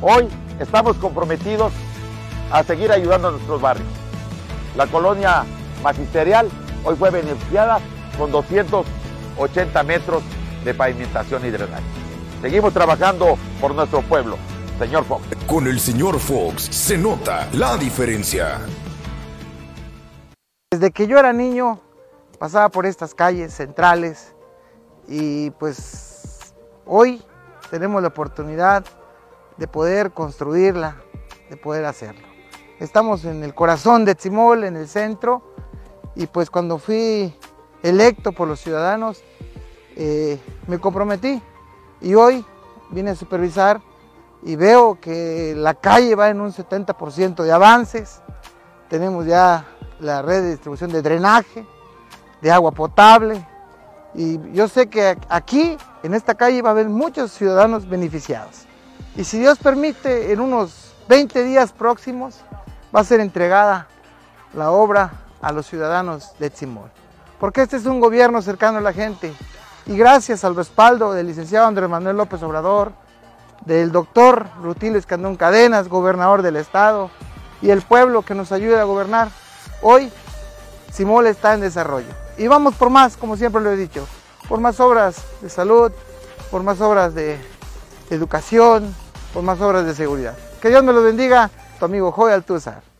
Hoy 0.00 0.28
estamos 0.58 0.96
comprometidos 0.96 1.72
a 2.50 2.62
seguir 2.62 2.92
ayudando 2.92 3.28
a 3.28 3.30
nuestros 3.32 3.60
barrios. 3.60 3.88
La 4.76 4.86
colonia 4.86 5.44
magisterial 5.82 6.48
hoy 6.84 6.96
fue 6.96 7.10
beneficiada 7.10 7.80
con 8.18 8.30
280 8.30 9.82
metros 9.82 10.22
de 10.64 10.74
pavimentación 10.74 11.44
y 11.46 11.50
drenaje. 11.50 11.84
Seguimos 12.42 12.72
trabajando 12.72 13.38
por 13.60 13.74
nuestro 13.74 14.02
pueblo. 14.02 14.36
Señor 14.78 15.04
Fox. 15.04 15.24
Con 15.46 15.66
el 15.66 15.80
señor 15.80 16.18
Fox 16.18 16.64
se 16.64 16.98
nota 16.98 17.48
la 17.54 17.78
diferencia. 17.78 18.58
Desde 20.70 20.90
que 20.90 21.06
yo 21.06 21.18
era 21.18 21.32
niño 21.32 21.80
pasaba 22.38 22.68
por 22.68 22.84
estas 22.84 23.14
calles 23.14 23.54
centrales 23.54 24.34
y 25.08 25.50
pues 25.52 26.54
hoy 26.84 27.22
tenemos 27.70 28.02
la 28.02 28.08
oportunidad 28.08 28.84
de 29.56 29.66
poder 29.66 30.10
construirla, 30.10 30.96
de 31.48 31.56
poder 31.56 31.86
hacerlo. 31.86 32.35
Estamos 32.78 33.24
en 33.24 33.42
el 33.42 33.54
corazón 33.54 34.04
de 34.04 34.14
Tzimol, 34.14 34.64
en 34.64 34.76
el 34.76 34.86
centro, 34.86 35.40
y 36.14 36.26
pues 36.26 36.50
cuando 36.50 36.76
fui 36.76 37.34
electo 37.82 38.32
por 38.32 38.46
los 38.46 38.60
ciudadanos 38.60 39.22
eh, 39.96 40.38
me 40.66 40.78
comprometí 40.78 41.40
y 42.02 42.14
hoy 42.14 42.44
vine 42.90 43.12
a 43.12 43.14
supervisar 43.14 43.80
y 44.42 44.56
veo 44.56 45.00
que 45.00 45.54
la 45.56 45.72
calle 45.72 46.14
va 46.14 46.28
en 46.28 46.42
un 46.42 46.52
70% 46.52 47.44
de 47.44 47.52
avances, 47.52 48.20
tenemos 48.90 49.24
ya 49.24 49.64
la 49.98 50.20
red 50.20 50.42
de 50.42 50.50
distribución 50.50 50.92
de 50.92 51.00
drenaje, 51.00 51.66
de 52.42 52.50
agua 52.52 52.72
potable. 52.72 53.46
Y 54.14 54.38
yo 54.52 54.68
sé 54.68 54.88
que 54.88 55.16
aquí, 55.30 55.78
en 56.02 56.12
esta 56.12 56.34
calle, 56.34 56.60
va 56.60 56.70
a 56.70 56.72
haber 56.72 56.90
muchos 56.90 57.32
ciudadanos 57.32 57.88
beneficiados. 57.88 58.66
Y 59.16 59.24
si 59.24 59.38
Dios 59.38 59.58
permite, 59.58 60.32
en 60.32 60.40
unos 60.40 60.94
20 61.08 61.42
días 61.44 61.72
próximos 61.72 62.44
va 62.94 63.00
a 63.00 63.04
ser 63.04 63.20
entregada 63.20 63.86
la 64.54 64.70
obra 64.70 65.12
a 65.40 65.52
los 65.52 65.66
ciudadanos 65.66 66.32
de 66.38 66.50
Tzimol. 66.50 66.90
Porque 67.38 67.62
este 67.62 67.76
es 67.76 67.86
un 67.86 68.00
gobierno 68.00 68.40
cercano 68.42 68.78
a 68.78 68.80
la 68.82 68.92
gente. 68.92 69.34
Y 69.86 69.96
gracias 69.96 70.44
al 70.44 70.56
respaldo 70.56 71.12
del 71.12 71.26
licenciado 71.26 71.66
Andrés 71.66 71.88
Manuel 71.88 72.16
López 72.16 72.42
Obrador, 72.42 72.92
del 73.64 73.92
doctor 73.92 74.46
Rutilio 74.62 74.98
Escandón 74.98 75.36
Cadenas, 75.36 75.88
gobernador 75.88 76.42
del 76.42 76.56
estado, 76.56 77.10
y 77.62 77.70
el 77.70 77.82
pueblo 77.82 78.22
que 78.22 78.34
nos 78.34 78.52
ayuda 78.52 78.80
a 78.80 78.84
gobernar, 78.84 79.28
Hoy 79.82 80.10
Simol 80.92 81.26
está 81.26 81.54
en 81.54 81.60
desarrollo. 81.60 82.08
Y 82.38 82.48
vamos 82.48 82.74
por 82.74 82.90
más, 82.90 83.16
como 83.16 83.36
siempre 83.36 83.62
lo 83.62 83.70
he 83.70 83.76
dicho, 83.76 84.06
por 84.48 84.60
más 84.60 84.80
obras 84.80 85.22
de 85.40 85.50
salud, 85.50 85.92
por 86.50 86.62
más 86.62 86.80
obras 86.80 87.14
de 87.14 87.38
educación, 88.10 88.94
por 89.34 89.42
más 89.42 89.60
obras 89.60 89.84
de 89.84 89.94
seguridad. 89.94 90.36
Que 90.60 90.68
Dios 90.70 90.82
me 90.82 90.92
los 90.92 91.04
bendiga, 91.04 91.50
tu 91.78 91.84
amigo 91.84 92.12
Joy 92.16 92.32
Altúzar. 92.32 92.95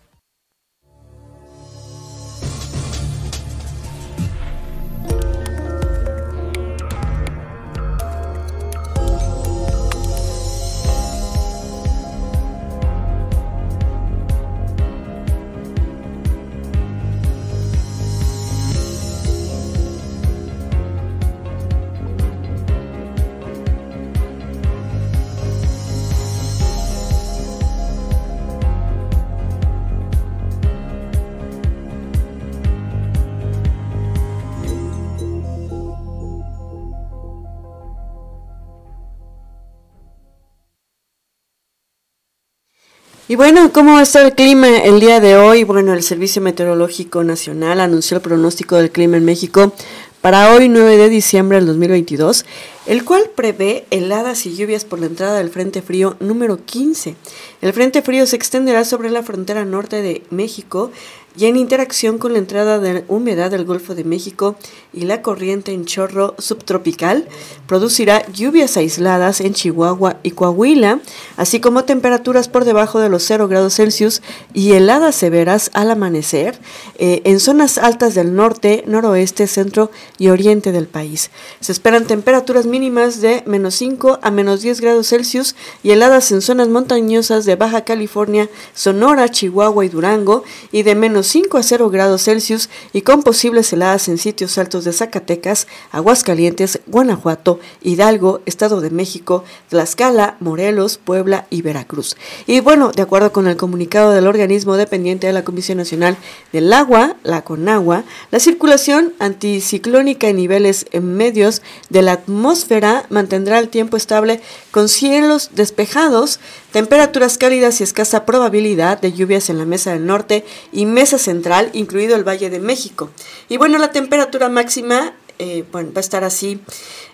Bueno, 43.37 43.71
¿cómo 43.71 43.93
va 43.93 44.01
a 44.01 44.03
estar 44.03 44.25
el 44.25 44.33
clima 44.33 44.79
el 44.79 44.99
día 44.99 45.21
de 45.21 45.37
hoy? 45.37 45.63
Bueno, 45.63 45.93
el 45.93 46.03
Servicio 46.03 46.41
Meteorológico 46.41 47.23
Nacional 47.23 47.81
anunció 47.81 48.17
el 48.17 48.23
pronóstico 48.23 48.77
del 48.77 48.91
clima 48.91 49.19
en 49.19 49.27
México 49.27 49.75
para 50.23 50.55
hoy 50.55 50.71
9 50.71 50.97
de 50.97 51.11
diciembre 51.11 51.59
del 51.59 51.67
2022, 51.67 52.47
el 52.87 53.05
cual 53.05 53.25
prevé 53.35 53.85
heladas 53.91 54.47
y 54.47 54.57
lluvias 54.57 54.87
por 54.87 55.01
la 55.01 55.07
entrada 55.07 55.37
del 55.37 55.51
Frente 55.51 55.83
Frío 55.83 56.17
número 56.19 56.65
15. 56.65 57.15
El 57.61 57.75
Frente 57.75 58.01
Frío 58.01 58.27
se 58.27 58.37
extenderá 58.37 58.87
sobre 58.87 59.11
la 59.11 59.23
frontera 59.23 59.67
norte 59.67 60.01
de 60.01 60.23
México 60.31 60.91
y 61.37 61.47
en 61.47 61.57
interacción 61.57 62.19
con 62.19 62.33
la 62.33 62.39
entrada 62.39 62.79
de 62.79 63.05
humedad 63.09 63.51
del 63.51 63.65
Golfo 63.65 63.95
de 63.95 64.05
México 64.05 64.57
y 64.93 65.03
la 65.07 65.23
corriente 65.23 65.73
en 65.73 65.85
chorro 65.85 66.35
subtropical, 66.39 67.29
producirá 67.67 68.27
lluvias 68.33 68.77
aisladas 68.77 69.41
en 69.41 69.55
Chihuahua 69.55 70.19
y 70.23 70.31
Coahuila, 70.31 71.01
así 71.37 71.61
como 71.61 71.85
temperaturas 71.85 72.49
por 72.49 72.65
debajo 72.65 73.01
de 73.01 73.09
los 73.09 73.23
0 73.25 73.49
grados 73.49 73.75
Celsius 73.75 74.23
y 74.55 74.73
heladas 74.73 75.15
severas 75.15 75.71
al 75.75 75.91
amanecer 75.91 76.59
eh, 76.99 77.23
en 77.25 77.41
zonas 77.41 77.79
altas 77.79 78.15
del 78.15 78.35
norte, 78.35 78.85
noroeste, 78.87 79.47
centro 79.47 79.91
y 80.19 80.29
oriente 80.29 80.73
del 80.73 80.87
país. 80.87 81.31
Se 81.61 81.73
esperan 81.73 82.07
temperaturas 82.07 82.67
mínimas 82.67 83.21
de 83.21 83.43
menos 83.47 83.75
5 83.75 84.21
a 84.23 84.31
menos 84.31 84.63
10 84.63 84.81
grados 84.81 85.09
Celsius 85.09 85.57
y 85.83 85.91
heladas 85.91 86.31
en 86.33 86.41
zonas 86.41 86.69
montañosas 86.69 87.45
de 87.45 87.57
Baja 87.57 87.85
California, 87.85 88.49
Sonora, 88.75 89.29
Chihuahua 89.29 89.85
y 89.85 89.89
Durango 89.89 90.45
y 90.73 90.83
de 90.83 90.95
menos 90.95 91.07
menos 91.17 91.26
5 91.27 91.59
a 91.59 91.63
0 91.63 91.91
grados 91.91 92.25
Celsius 92.25 92.69
y 92.93 93.03
con 93.03 93.23
posibles 93.23 93.73
heladas 93.73 94.09
en 94.09 94.19
sitios 94.19 94.57
altos 94.59 94.85
de 94.85 94.93
Zacatecas, 94.93 95.67
Aguascalientes, 95.93 96.81
Guanajuato, 96.87 97.61
Hidalgo, 97.83 98.41
Estado 98.47 98.81
de 98.81 98.91
México, 98.91 99.45
Tlaxcala, 99.69 100.37
Morelos, 100.41 100.99
Puebla 100.99 101.47
y 101.51 101.63
Veracruz. 101.63 102.17
Y 102.47 102.61
bueno, 102.61 102.93
de 102.93 103.03
acuerdo 103.03 103.33
con 103.33 103.47
el 103.47 103.57
comunicado 103.57 104.13
del 104.13 104.27
organismo 104.27 104.77
dependiente 104.77 105.27
de 105.27 105.33
la 105.33 105.45
Comisión 105.45 105.79
Nacional 105.79 106.17
del 106.53 106.73
Agua, 106.73 107.17
la 107.23 107.43
CONAGUA, 107.43 108.05
la 108.31 108.41
circulación 108.41 109.13
anticiclónica 109.19 110.29
en 110.29 110.37
niveles 110.37 110.87
medios 111.01 111.63
de 111.91 112.03
la 112.03 112.13
atmósfera 112.13 113.07
mantendrá 113.11 113.59
el 113.59 113.69
tiempo 113.69 113.97
estable 113.97 114.41
con 114.71 114.89
cielos 114.89 115.51
despejados, 115.55 116.41
temperaturas 116.77 117.39
cálidas 117.39 117.81
y 117.81 117.85
escasa 117.85 118.27
probabilidad 118.27 119.01
de 119.01 119.11
lluvias 119.11 119.49
en 119.49 119.57
la 119.57 119.65
mesa 119.65 119.95
del 119.95 120.05
norte 120.05 120.45
y 120.73 120.85
mesa 120.85 121.17
central, 121.17 121.71
incluido 121.73 122.15
el 122.15 122.29
Valle 122.29 122.51
de 122.51 122.61
México. 122.61 123.09
Y 123.49 123.57
bueno, 123.57 123.79
la 123.79 123.93
temperatura 123.93 124.51
máxima 124.51 125.15
eh, 125.39 125.65
bueno, 125.73 125.91
va 125.95 125.99
a 125.99 126.01
estar 126.01 126.25
así. 126.25 126.61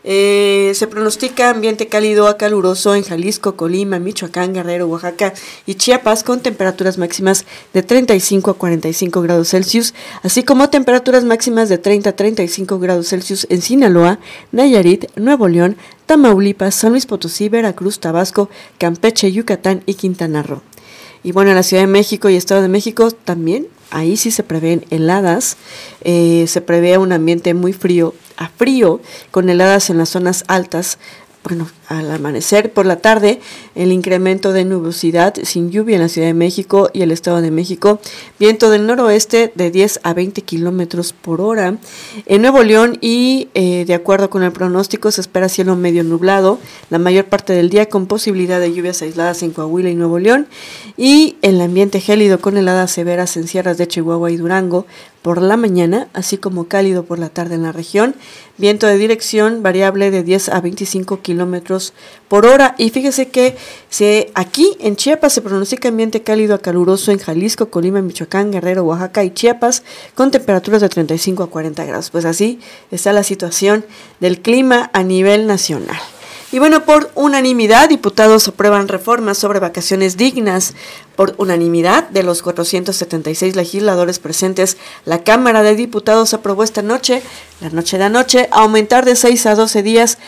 Eh, 0.05 0.73
se 0.75 0.87
pronostica 0.87 1.51
ambiente 1.51 1.87
cálido 1.87 2.27
a 2.29 2.37
caluroso 2.37 2.95
en 2.95 3.03
Jalisco, 3.05 3.57
Colima, 3.57 3.99
Michoacán, 3.99 4.53
Guerrero, 4.53 4.87
Oaxaca 4.89 5.33
y 5.67 5.75
Chiapas 5.75 6.25
con 6.25 6.41
temperaturas 6.41 6.99
máximas 6.99 7.45
de 7.73 7.83
35 7.83 8.51
a 8.51 8.55
45 8.55 9.23
grados 9.23 9.51
Celsius, 9.51 9.95
así 10.23 10.43
como 10.43 10.71
temperaturas 10.71 11.25
máximas 11.25 11.69
de 11.69 11.79
30 11.79 12.11
a 12.11 12.17
35 12.17 12.79
grados 12.79 13.09
Celsius 13.09 13.47
en 13.49 13.63
Sinaloa, 13.63 14.19
Nayarit, 14.51 15.07
Nuevo 15.17 15.47
León, 15.47 15.77
Tamaulipas, 16.13 16.75
San 16.75 16.93
Luis 16.93 17.07
Potosí, 17.07 17.49
Veracruz, 17.49 17.99
Tabasco, 17.99 18.51
Campeche, 18.77 19.33
Yucatán 19.33 19.83
y 19.87 19.95
Quintana 19.95 20.43
Roo. 20.43 20.61
Y 21.23 21.33
bueno, 21.33 21.53
en 21.53 21.57
la 21.57 21.63
Ciudad 21.63 21.85
de 21.85 21.87
México 21.87 22.29
y 22.29 22.37
Estado 22.37 22.61
de 22.61 22.69
México 22.69 23.11
también 23.13 23.67
ahí 23.91 24.19
sí 24.19 24.31
se 24.31 24.43
prevén 24.43 24.85
heladas, 24.91 25.57
eh, 26.03 26.45
se 26.49 26.61
prevé 26.61 26.99
un 26.99 27.13
ambiente 27.13 27.55
muy 27.55 27.73
frío, 27.73 28.15
a 28.37 28.51
frío, 28.51 29.01
con 29.31 29.49
heladas 29.49 29.89
en 29.89 29.97
las 29.97 30.11
zonas 30.11 30.45
altas, 30.49 30.99
bueno, 31.45 31.67
al 31.99 32.11
amanecer 32.11 32.73
por 32.73 32.87
la 32.87 32.97
tarde, 32.97 33.41
el 33.75 33.93
incremento 33.93 34.53
de 34.53 34.65
nubosidad 34.65 35.35
sin 35.43 35.71
lluvia 35.71 35.97
en 35.97 36.03
la 36.03 36.09
Ciudad 36.09 36.29
de 36.29 36.35
México 36.35 36.91
y 36.93 37.03
el 37.03 37.13
Estado 37.13 37.43
de 37.43 37.51
México, 37.51 38.01
viento 38.39 38.71
del 38.71 38.87
noroeste 38.87 39.53
de 39.55 39.71
10 39.71 40.01
a 40.03 40.15
20 40.15 40.43
kilómetros 40.43 41.13
por 41.13 41.41
hora. 41.41 41.77
En 42.27 42.43
Nuevo 42.43 42.63
León 42.63 42.99
y 43.01 43.49
eh, 43.55 43.85
de 43.87 43.95
acuerdo 43.95 44.31
con 44.31 44.43
el 44.43 44.53
pronóstico 44.53 45.11
se 45.11 45.21
espera 45.21 45.49
cielo 45.49 45.77
medio 45.77 46.03
nublado 46.05 46.59
la 46.91 46.99
mayor 46.99 47.27
parte 47.27 47.53
del 47.53 47.69
día 47.69 47.87
con 47.87 48.07
posibilidad 48.07 48.61
de 48.61 48.73
lluvias 48.73 49.03
aisladas 49.03 49.43
en 49.43 49.51
Coahuila 49.51 49.91
y 49.91 49.95
Nuevo 49.95 50.19
León 50.19 50.47
y 50.97 51.37
el 51.43 51.61
ambiente 51.61 52.01
gélido 52.01 52.41
con 52.41 52.57
heladas 52.57 52.91
severas 52.91 53.37
en 53.37 53.49
sierras 53.49 53.79
de 53.79 53.89
Chihuahua 53.89 54.31
y 54.31 54.37
Durango 54.37 54.87
por 55.23 55.41
la 55.41 55.57
mañana, 55.57 56.09
así 56.13 56.37
como 56.37 56.67
cálido 56.67 57.05
por 57.05 57.19
la 57.19 57.29
tarde 57.29 57.55
en 57.55 57.63
la 57.63 57.73
región. 57.73 58.15
Viento 58.59 58.87
de 58.87 58.99
dirección 58.99 59.63
variable 59.63 60.11
de 60.11 60.23
10 60.23 60.51
a 60.51 60.61
25 60.61 61.21
kilómetros 61.23 61.82
por 62.29 62.47
hora. 62.47 62.75
Y 62.79 62.91
fíjese 62.91 63.29
que 63.29 63.57
se, 63.89 64.31
aquí 64.35 64.77
en 64.79 64.97
Chiapas 64.97 65.33
se 65.33 65.43
pronostica 65.43 65.89
ambiente 65.89 66.23
cálido 66.23 66.55
a 66.55 66.59
caluroso 66.59 67.11
en 67.11 67.19
Jalisco, 67.19 67.71
Colima, 67.71 68.01
Michoacán, 68.03 68.53
Guerrero, 68.53 68.85
Oaxaca 68.85 69.25
y 69.25 69.33
Chiapas 69.33 69.83
con 70.15 70.31
temperaturas 70.31 70.81
de 70.81 70.89
35 70.89 71.43
a 71.43 71.51
40 71.51 71.85
grados. 71.85 72.11
Pues 72.11 72.25
así 72.25 72.61
está 72.91 73.13
la 73.13 73.25
situación 73.25 73.85
del 74.21 74.41
clima 74.41 74.91
a 74.93 75.03
nivel 75.03 75.47
nacional. 75.47 75.99
Y 76.53 76.59
bueno, 76.59 76.85
por 76.85 77.11
unanimidad, 77.15 77.89
diputados 77.89 78.47
aprueban 78.47 78.87
reformas 78.87 79.39
sobre 79.39 79.59
vacaciones 79.59 80.19
dignas. 80.19 80.75
Por 81.17 81.35
unanimidad 81.39 82.11
de 82.11 82.23
los 82.23 82.43
476 82.43 83.57
legisladores 83.57 84.19
presentes, 84.19 84.77
la 85.07 85.25
Cámara 85.25 85.63
de 85.63 85.75
Diputados 85.75 86.35
aprobó 86.35 86.63
esta 86.63 86.83
noche, 86.83 87.23
la 87.63 87.71
noche 87.71 87.97
de 87.97 88.05
anoche, 88.05 88.49
aumentar 88.51 89.07
de 89.07 89.17
6 89.17 89.47
a 89.47 89.55
12 89.55 89.83
días 89.83 90.19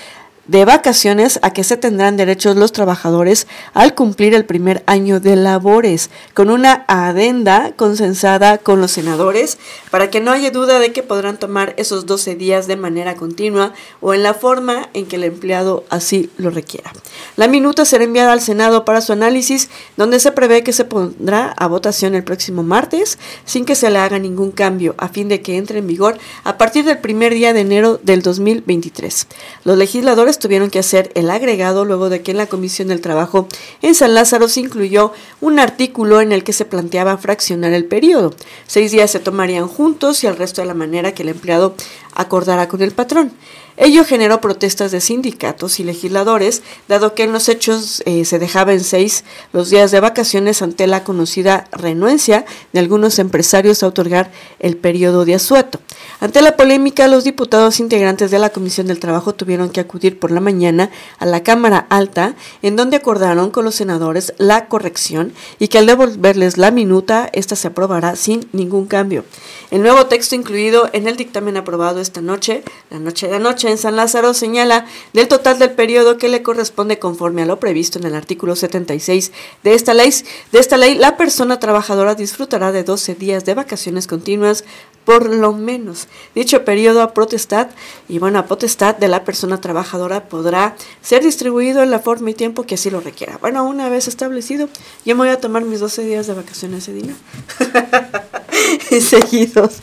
de 0.47 0.65
vacaciones 0.65 1.39
a 1.43 1.53
que 1.53 1.65
se 1.65 1.77
tendrán 1.77 2.17
derechos 2.17 2.57
los 2.57 2.73
trabajadores 2.73 3.47
al 3.73 3.95
cumplir 3.95 4.35
el 4.35 4.45
primer 4.45 4.83
año 4.87 5.21
de 5.21 5.37
labores, 5.37 6.11
con 6.35 6.51
una 6.51 6.85
adenda 6.89 7.73
consensada 7.77 8.59
con 8.59 8.81
los 8.81 8.93
senadores 8.93 9.59
para 9.91 10.11
que 10.11 10.21
no 10.21 10.33
haya 10.33 10.51
duda 10.51 10.79
de 10.79 10.93
que 10.93 11.03
podrán 11.03 11.39
tomar 11.39 11.75
esos 11.77 12.07
12 12.07 12.35
días 12.35 12.67
de 12.67 12.77
manera 12.77 13.15
continua 13.15 13.73
o 14.01 14.15
en 14.15 14.23
la 14.23 14.35
forma 14.35 14.89
en 14.93 15.07
que 15.07 15.17
el 15.17 15.25
empleado 15.25 15.85
así 15.91 16.31
lo 16.37 16.51
requiera. 16.51 16.93
La 17.37 17.49
minuta 17.49 17.85
será 17.85 18.05
enviada 18.05 18.33
al 18.33 18.41
Senado 18.41 18.85
para 18.85 19.01
su 19.01 19.13
análisis, 19.13 19.71
donde 19.97 20.21
se 20.21 20.33
prevé 20.33 20.63
que 20.63 20.73
se 20.73 20.85
pondrá 20.85 21.55
a 21.57 21.67
votación 21.67 22.15
el 22.15 22.25
próximo 22.25 22.63
martes 22.63 23.19
sin 23.45 23.65
que 23.65 23.75
se 23.75 23.91
le 23.91 23.99
haga 23.99 24.19
ningún 24.19 24.51
cambio 24.51 24.95
a 24.99 25.09
fin 25.09 25.29
de 25.29 25.41
que 25.41 25.57
entre 25.57 25.79
en 25.79 25.87
vigor 25.87 26.19
a 26.45 26.59
partir 26.59 26.85
del 26.85 26.99
primer 26.99 27.35
día 27.35 27.53
de 27.53 27.61
enero 27.61 27.99
del 28.03 28.23
2023. 28.23 29.27
Los 29.65 29.79
legisladores 29.79 30.34
tuvieron 30.39 30.71
que 30.71 30.79
hacer 30.79 31.11
el 31.15 31.31
agregado 31.31 31.85
luego 31.85 32.09
de 32.09 32.23
que 32.23 32.31
en 32.31 32.37
la 32.37 32.47
Comisión 32.47 32.89
del 32.89 33.01
Trabajo 33.01 33.49
en 33.83 33.95
San 33.95 34.15
Lázaro 34.15 34.49
se 34.49 34.61
incluyó 34.61 35.13
un 35.41 35.59
artículo 35.59 36.21
en 36.21 36.33
el 36.33 36.45
que 36.45 36.53
se 36.53 36.65
planteaba 36.65 37.17
fraccionar 37.19 37.73
el 37.73 37.85
periodo. 37.85 38.35
Seis 38.67 38.93
días 38.93 39.11
se 39.11 39.21
tomarían 39.21 39.69
juntos 39.69 40.25
y 40.25 40.27
el 40.27 40.37
resto 40.37 40.61
de 40.61 40.67
la 40.67 40.75
manera 40.75 41.13
que 41.13 41.23
el 41.23 41.29
empleado 41.31 41.75
acordara 42.15 42.69
con 42.69 42.83
el 42.83 42.93
patrón. 42.93 43.33
Ello 43.77 44.05
generó 44.05 44.41
protestas 44.41 44.93
de 44.93 45.01
sindicatos 45.01 45.81
y 45.81 45.85
legisladores, 45.85 46.63
dado 46.87 47.15
que 47.15 47.25
en 47.25 47.33
los 47.33 47.49
hechos 47.49 48.03
eh, 48.07 48.25
se 48.25 48.39
dejaba 48.39 48.73
en 48.73 48.85
seis 48.85 49.25
los 49.53 49.71
días 49.71 49.91
de 49.91 49.99
vacaciones 49.99 50.63
ante 50.63 50.87
la 50.87 51.03
conocida 51.03 51.67
renuencia 51.73 52.45
de 52.73 52.81
algunos 52.81 53.19
empresarios 53.19 53.83
a 53.83 53.89
otorgar 53.89 54.31
el 54.61 54.77
periodo 54.77 55.25
de 55.25 55.35
asueto. 55.35 55.81
Ante 56.21 56.41
la 56.41 56.57
polémica, 56.57 57.09
los 57.09 57.25
diputados 57.25 57.81
integrantes 57.81 58.31
de 58.31 58.39
la 58.39 58.51
Comisión 58.51 58.87
del 58.87 59.01
Trabajo 59.01 59.35
tuvieron 59.35 59.71
que 59.71 59.81
acudir 59.81 60.21
por 60.21 60.31
la 60.31 60.41
mañana 60.41 60.91
a 61.19 61.27
la 61.27 61.43
Cámara 61.43 61.87
Alta, 61.91 62.37
en 62.63 62.77
donde 62.77 62.97
acordaron 62.97 63.51
con 63.51 63.65
los 63.65 63.75
senadores 63.75 64.35
la 64.39 64.69
corrección 64.69 65.33
y 65.59 65.69
que 65.69 65.79
al 65.79 65.87
devolverles 65.87 66.59
la 66.59 66.71
minuta, 66.71 67.29
esta 67.33 67.57
se 67.57 67.69
aprobará 67.69 68.15
sin 68.15 68.49
ningún 68.53 68.87
cambio. 68.87 69.25
El 69.71 69.83
nuevo 69.83 70.07
texto 70.07 70.35
incluido 70.35 70.89
en 70.93 71.09
el 71.09 71.17
dictamen 71.17 71.57
aprobado 71.57 72.01
esta 72.01 72.21
noche, 72.21 72.63
la 72.91 73.01
noche 73.01 73.29
de 73.29 73.37
anoche, 73.37 73.64
en 73.71 73.79
San 73.79 73.97
Lázaro 73.97 74.35
señala 74.35 74.87
del 75.13 75.29
total 75.29 75.59
del 75.59 75.73
periodo 75.73 76.19
que 76.19 76.29
le 76.29 76.43
corresponde 76.43 76.99
conforme 76.99 77.43
a 77.43 77.47
lo 77.47 77.61
previsto 77.61 77.99
en 77.99 78.07
el 78.07 78.15
artículo 78.15 78.57
76 78.57 79.33
de 79.63 79.75
esta 79.75 79.95
ley. 79.95 80.13
De 80.53 80.59
esta 80.59 80.77
ley, 80.77 80.95
la 80.95 81.17
persona 81.17 81.59
trabajadora 81.59 82.15
disfrutará 82.15 82.73
de 82.73 82.85
12 82.85 83.15
días 83.15 83.45
de 83.45 83.55
vacaciones 83.55 84.07
continuas 84.07 84.65
por 85.05 85.29
lo 85.29 85.53
menos. 85.53 86.09
Dicho 86.35 86.65
periodo 86.65 87.03
a 87.03 87.15
potestad 87.15 87.69
y 88.09 88.19
bueno, 88.19 88.39
a 88.39 88.47
potestad 88.47 88.97
de 88.97 89.09
la 89.09 89.25
persona 89.25 89.61
trabajadora 89.61 90.29
podrá 90.29 90.77
ser 91.03 91.23
distribuido 91.23 91.83
en 91.83 91.91
la 91.91 91.99
forma 91.99 92.31
y 92.31 92.35
tiempo 92.35 92.65
que 92.65 92.75
así 92.75 92.91
lo 92.91 93.01
requiera. 93.01 93.39
Bueno, 93.39 93.65
una 93.65 93.89
vez 93.89 94.09
establecido, 94.09 94.69
yo 95.05 95.15
me 95.15 95.25
voy 95.25 95.29
a 95.31 95.41
tomar 95.41 95.65
mis 95.65 95.81
12 95.81 96.05
días 96.05 96.27
de 96.27 96.35
vacaciones 96.35 96.89
ese 96.89 96.95
día. 96.95 97.15
seguidos. 99.01 99.75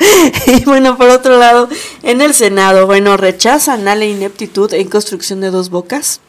Y 0.47 0.63
bueno, 0.65 0.97
por 0.97 1.09
otro 1.09 1.37
lado, 1.37 1.69
en 2.03 2.21
el 2.21 2.33
Senado, 2.33 2.85
bueno, 2.85 3.17
rechazan 3.17 3.87
a 3.87 3.95
la 3.95 4.05
ineptitud 4.05 4.73
en 4.73 4.89
construcción 4.89 5.41
de 5.41 5.51
dos 5.51 5.69
bocas. 5.69 6.21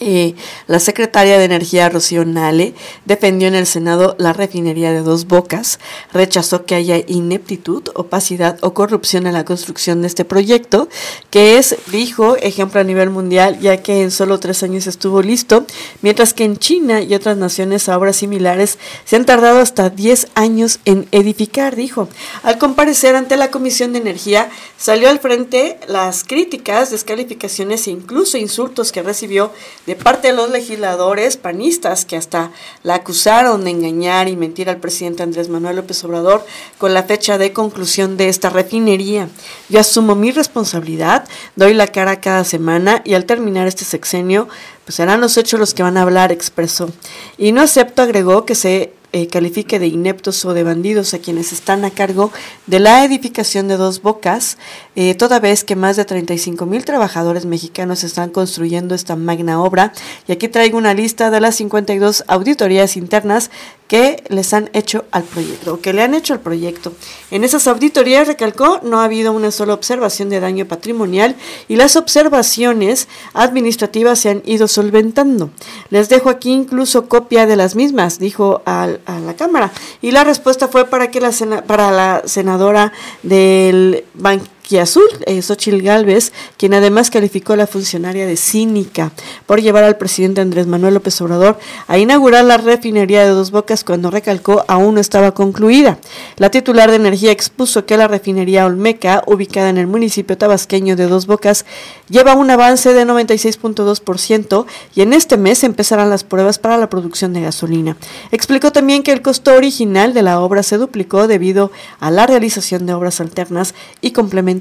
Eh, 0.00 0.36
la 0.68 0.78
secretaria 0.78 1.38
de 1.38 1.44
Energía, 1.44 1.88
Rocío 1.88 2.24
Nale, 2.24 2.74
defendió 3.04 3.48
en 3.48 3.56
el 3.56 3.66
Senado 3.66 4.14
la 4.18 4.32
refinería 4.32 4.92
de 4.92 5.02
dos 5.02 5.26
bocas, 5.26 5.80
rechazó 6.12 6.64
que 6.64 6.76
haya 6.76 6.98
ineptitud, 7.08 7.82
opacidad 7.94 8.58
o 8.62 8.74
corrupción 8.74 9.26
en 9.26 9.32
la 9.32 9.44
construcción 9.44 10.00
de 10.02 10.06
este 10.06 10.24
proyecto, 10.24 10.88
que 11.30 11.58
es, 11.58 11.76
dijo, 11.90 12.36
ejemplo 12.36 12.80
a 12.80 12.84
nivel 12.84 13.10
mundial, 13.10 13.58
ya 13.60 13.82
que 13.82 14.02
en 14.02 14.12
solo 14.12 14.38
tres 14.38 14.62
años 14.62 14.86
estuvo 14.86 15.20
listo, 15.20 15.66
mientras 16.00 16.32
que 16.32 16.44
en 16.44 16.58
China 16.58 17.00
y 17.02 17.14
otras 17.14 17.36
naciones 17.36 17.88
a 17.88 17.98
obras 17.98 18.16
similares 18.16 18.78
se 19.04 19.16
han 19.16 19.26
tardado 19.26 19.58
hasta 19.58 19.90
10 19.90 20.28
años 20.34 20.78
en 20.84 21.08
edificar, 21.10 21.74
dijo. 21.74 22.08
Al 22.44 22.58
comparecer 22.58 23.16
ante 23.16 23.36
la 23.36 23.50
Comisión 23.50 23.92
de 23.92 23.98
Energía, 23.98 24.48
salió 24.76 25.08
al 25.08 25.18
frente 25.18 25.80
las 25.88 26.22
críticas, 26.22 26.90
descalificaciones 26.90 27.86
e 27.86 27.90
incluso 27.90 28.38
insultos 28.38 28.92
que 28.92 29.02
recibió 29.02 29.52
de 29.86 29.96
parte 29.96 30.28
de 30.28 30.34
los 30.34 30.50
legisladores 30.50 31.36
panistas 31.36 32.04
que 32.04 32.16
hasta 32.16 32.50
la 32.82 32.96
acusaron 32.96 33.64
de 33.64 33.70
engañar 33.70 34.28
y 34.28 34.36
mentir 34.36 34.68
al 34.68 34.78
presidente 34.78 35.22
Andrés 35.22 35.48
Manuel 35.48 35.76
López 35.76 36.02
Obrador 36.04 36.44
con 36.78 36.94
la 36.94 37.04
fecha 37.04 37.38
de 37.38 37.52
conclusión 37.52 38.16
de 38.16 38.28
esta 38.28 38.50
refinería. 38.50 39.28
Yo 39.68 39.80
asumo 39.80 40.14
mi 40.14 40.30
responsabilidad, 40.30 41.26
doy 41.56 41.74
la 41.74 41.86
cara 41.86 42.20
cada 42.20 42.44
semana 42.44 43.02
y 43.04 43.14
al 43.14 43.24
terminar 43.24 43.66
este 43.66 43.84
sexenio, 43.84 44.48
pues 44.84 44.96
serán 44.96 45.20
los 45.20 45.36
hechos 45.36 45.60
los 45.60 45.74
que 45.74 45.82
van 45.82 45.96
a 45.96 46.02
hablar, 46.02 46.32
expresó. 46.32 46.90
Y 47.36 47.52
no 47.52 47.62
acepto, 47.62 48.02
agregó, 48.02 48.44
que 48.44 48.54
se 48.54 48.92
eh, 49.12 49.26
califique 49.28 49.78
de 49.78 49.86
ineptos 49.86 50.44
o 50.44 50.52
de 50.52 50.62
bandidos 50.62 51.14
a 51.14 51.18
quienes 51.18 51.52
están 51.52 51.84
a 51.84 51.90
cargo 51.90 52.30
de 52.66 52.78
la 52.78 53.04
edificación 53.04 53.66
de 53.66 53.76
dos 53.76 54.02
bocas, 54.02 54.58
eh, 54.96 55.14
toda 55.14 55.40
vez 55.40 55.64
que 55.64 55.76
más 55.76 55.96
de 55.96 56.04
35 56.04 56.66
mil 56.66 56.84
trabajadores 56.84 57.46
mexicanos 57.46 58.04
están 58.04 58.30
construyendo 58.30 58.94
esta 58.94 59.16
magna 59.16 59.62
obra. 59.62 59.92
Y 60.26 60.32
aquí 60.32 60.48
traigo 60.48 60.76
una 60.76 60.92
lista 60.92 61.30
de 61.30 61.40
las 61.40 61.56
52 61.56 62.24
auditorías 62.26 62.96
internas 62.96 63.50
que 63.88 64.22
les 64.28 64.52
han 64.52 64.70
hecho 64.74 65.06
al 65.10 65.24
proyecto, 65.24 65.74
o 65.74 65.80
que 65.80 65.92
le 65.92 66.02
han 66.02 66.14
hecho 66.14 66.34
al 66.34 66.40
proyecto. 66.40 66.92
En 67.30 67.42
esas 67.42 67.66
auditorías, 67.66 68.28
recalcó, 68.28 68.80
no 68.82 69.00
ha 69.00 69.04
habido 69.04 69.32
una 69.32 69.50
sola 69.50 69.74
observación 69.74 70.28
de 70.28 70.40
daño 70.40 70.66
patrimonial 70.66 71.34
y 71.68 71.76
las 71.76 71.96
observaciones 71.96 73.08
administrativas 73.32 74.20
se 74.20 74.30
han 74.30 74.42
ido 74.44 74.68
solventando. 74.68 75.50
Les 75.88 76.08
dejo 76.10 76.28
aquí 76.28 76.52
incluso 76.52 77.08
copia 77.08 77.46
de 77.46 77.56
las 77.56 77.74
mismas, 77.74 78.18
dijo 78.18 78.62
a, 78.66 78.86
la 78.86 79.34
Cámara. 79.36 79.72
Y 80.02 80.10
la 80.10 80.22
respuesta 80.22 80.68
fue 80.68 80.84
para 80.84 81.10
que 81.10 81.20
la, 81.20 81.32
para 81.66 81.90
la 81.90 82.22
senadora 82.26 82.92
del 83.22 84.04
Banco 84.14 84.44
Azul, 84.76 85.08
eh, 85.24 85.40
Xochil 85.40 85.80
Gálvez, 85.80 86.32
quien 86.58 86.74
además 86.74 87.10
calificó 87.10 87.54
a 87.54 87.56
la 87.56 87.66
funcionaria 87.66 88.26
de 88.26 88.36
cínica 88.36 89.12
por 89.46 89.62
llevar 89.62 89.84
al 89.84 89.96
presidente 89.96 90.42
Andrés 90.42 90.66
Manuel 90.66 90.94
López 90.94 91.18
Obrador 91.22 91.58
a 91.86 91.96
inaugurar 91.96 92.44
la 92.44 92.58
refinería 92.58 93.24
de 93.24 93.30
Dos 93.30 93.50
Bocas 93.50 93.82
cuando 93.82 94.10
recalcó 94.10 94.64
aún 94.68 94.96
no 94.96 95.00
estaba 95.00 95.32
concluida. 95.32 95.98
La 96.36 96.50
titular 96.50 96.90
de 96.90 96.96
energía 96.96 97.32
expuso 97.32 97.86
que 97.86 97.96
la 97.96 98.08
refinería 98.08 98.66
Olmeca, 98.66 99.22
ubicada 99.26 99.70
en 99.70 99.78
el 99.78 99.86
municipio 99.86 100.36
tabasqueño 100.36 100.96
de 100.96 101.06
Dos 101.06 101.26
Bocas, 101.26 101.64
lleva 102.10 102.34
un 102.34 102.50
avance 102.50 102.92
de 102.92 103.06
96.2% 103.06 104.66
y 104.94 105.00
en 105.00 105.14
este 105.14 105.38
mes 105.38 105.64
empezarán 105.64 106.10
las 106.10 106.24
pruebas 106.24 106.58
para 106.58 106.76
la 106.76 106.90
producción 106.90 107.32
de 107.32 107.40
gasolina. 107.40 107.96
Explicó 108.32 108.70
también 108.70 109.02
que 109.02 109.12
el 109.12 109.22
costo 109.22 109.54
original 109.54 110.12
de 110.12 110.22
la 110.22 110.40
obra 110.40 110.62
se 110.62 110.76
duplicó 110.76 111.26
debido 111.26 111.72
a 112.00 112.10
la 112.10 112.26
realización 112.26 112.84
de 112.84 112.92
obras 112.92 113.20
alternas 113.22 113.74
y 114.02 114.10
complementarias 114.10 114.57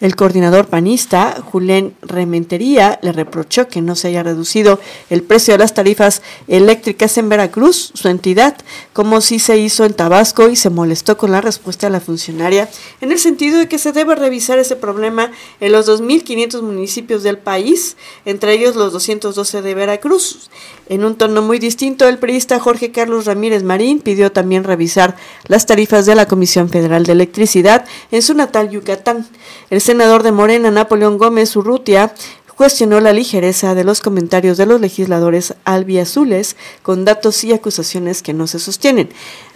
el 0.00 0.16
coordinador 0.16 0.66
panista, 0.68 1.36
Julián 1.50 1.94
Rementería, 2.02 2.98
le 3.02 3.12
reprochó 3.12 3.68
que 3.68 3.80
no 3.80 3.94
se 3.94 4.08
haya 4.08 4.22
reducido 4.22 4.80
el 5.08 5.22
precio 5.22 5.54
de 5.54 5.58
las 5.58 5.74
tarifas 5.74 6.22
eléctricas 6.48 7.16
en 7.18 7.28
Veracruz, 7.28 7.92
su 7.94 8.08
entidad, 8.08 8.56
como 8.92 9.20
si 9.20 9.38
se 9.38 9.58
hizo 9.58 9.84
en 9.84 9.94
Tabasco 9.94 10.48
y 10.48 10.56
se 10.56 10.70
molestó 10.70 11.16
con 11.16 11.32
la 11.32 11.40
respuesta 11.40 11.86
de 11.86 11.92
la 11.92 12.00
funcionaria 12.00 12.68
en 13.00 13.12
el 13.12 13.18
sentido 13.18 13.58
de 13.58 13.68
que 13.68 13.78
se 13.78 13.92
debe 13.92 14.14
revisar 14.14 14.58
ese 14.58 14.76
problema 14.76 15.30
en 15.60 15.72
los 15.72 15.88
2.500 15.88 16.62
municipios 16.62 17.22
del 17.22 17.38
país, 17.38 17.96
entre 18.24 18.52
ellos 18.54 18.76
los 18.76 18.92
212 18.92 19.62
de 19.62 19.74
Veracruz. 19.74 20.50
En 20.88 21.04
un 21.04 21.16
tono 21.16 21.42
muy 21.42 21.58
distinto, 21.58 22.08
el 22.08 22.18
periodista 22.18 22.58
Jorge 22.58 22.90
Carlos 22.90 23.26
Ramírez 23.26 23.62
Marín 23.62 24.00
pidió 24.00 24.32
también 24.32 24.64
revisar 24.64 25.16
las 25.46 25.66
tarifas 25.66 26.06
de 26.06 26.14
la 26.14 26.26
Comisión 26.26 26.68
Federal 26.68 27.04
de 27.04 27.12
Electricidad 27.12 27.84
en 28.10 28.22
su 28.22 28.34
natal 28.34 28.70
Yucatán. 28.70 29.19
El 29.70 29.80
senador 29.80 30.22
de 30.22 30.32
Morena, 30.32 30.70
Napoleón 30.70 31.18
Gómez 31.18 31.54
Urrutia, 31.56 32.14
cuestionó 32.60 33.00
la 33.00 33.14
ligereza 33.14 33.74
de 33.74 33.84
los 33.84 34.02
comentarios 34.02 34.58
de 34.58 34.66
los 34.66 34.82
legisladores 34.82 35.54
albiazules 35.64 36.56
con 36.82 37.06
datos 37.06 37.42
y 37.42 37.54
acusaciones 37.54 38.22
que 38.22 38.34
no 38.34 38.46
se 38.46 38.58
sostienen. 38.58 39.08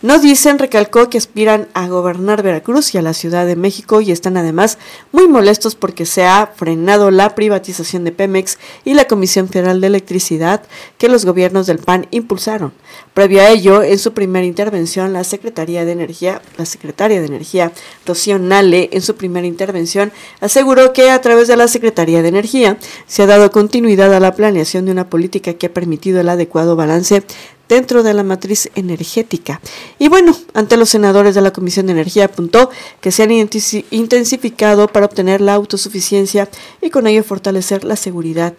No 0.05 0.19
dicen, 0.19 0.59
recalcó 0.59 1.09
que 1.09 1.17
aspiran 1.17 1.67
a 1.73 1.88
gobernar 1.88 2.43
Veracruz 2.43 2.95
y 2.95 2.99
a 2.99 3.01
la 3.01 3.14
Ciudad 3.14 3.47
de 3.47 3.57
México 3.57 4.03
y 4.03 4.12
están 4.12 4.37
además 4.37 4.77
muy 5.12 5.29
molestos 5.29 5.77
porque 5.77 6.05
se 6.05 6.27
ha 6.27 6.47
frenado 6.55 7.11
la 7.11 7.35
privatización 7.35 8.05
de 8.05 8.12
Pemex 8.12 8.59
y 8.85 8.93
la 8.93 9.07
Comisión 9.07 9.49
Federal 9.49 9.81
de 9.81 9.87
Electricidad 9.87 10.61
que 10.99 11.09
los 11.09 11.25
gobiernos 11.25 11.67
del 11.67 11.79
PAN 11.79 12.07
impulsaron. 12.11 12.75
Previo 13.14 13.40
a 13.40 13.49
ello, 13.49 13.83
en 13.83 13.99
su 13.99 14.12
primera 14.12 14.45
intervención, 14.45 15.14
la 15.14 15.25
Secretaría 15.25 15.87
de 15.87 15.93
Energía, 15.93 16.43
la 16.59 16.67
secretaria 16.67 17.21
de 17.21 17.27
Energía, 17.27 17.73
Rocío 18.05 18.38
Nale, 18.38 18.90
en 18.93 19.01
su 19.01 19.17
primera 19.17 19.47
intervención, 19.47 20.12
aseguró 20.40 20.93
que 20.93 21.09
a 21.09 21.23
través 21.23 21.49
de 21.49 21.57
la 21.57 21.67
Secretaría 21.67 22.21
de 22.21 22.29
Energía 22.29 22.77
se 23.07 23.23
ha 23.23 23.27
dado 23.27 23.51
continuidad 23.51 24.12
a 24.12 24.21
la 24.21 24.35
planeación 24.35 24.85
de 24.85 24.93
una 24.93 25.09
política 25.09 25.55
que 25.55 25.64
ha 25.64 25.73
permitido 25.73 26.21
el 26.21 26.29
adecuado 26.29 26.77
balance 26.77 27.23
dentro 27.68 28.03
de 28.03 28.14
la 28.14 28.22
matriz 28.22 28.70
energética. 28.74 29.61
Y 29.98 30.09
bueno, 30.09 30.37
ante 30.53 30.77
los 30.77 30.90
senadores 30.90 31.35
de 31.35 31.40
la 31.40 31.53
Comisión 31.53 31.87
de 31.87 31.92
Energía 31.92 32.27
apuntó 32.27 32.70
que 33.00 33.11
se 33.11 33.22
han 33.22 33.31
intensificado 33.33 34.88
para 34.88 35.07
obtener 35.07 35.40
la 35.40 35.55
autosuficiencia 35.55 36.48
y 36.81 36.90
con 36.90 37.07
ello 37.07 37.24
fortalecer 37.24 37.85
la 37.85 37.96
seguridad 37.96 38.55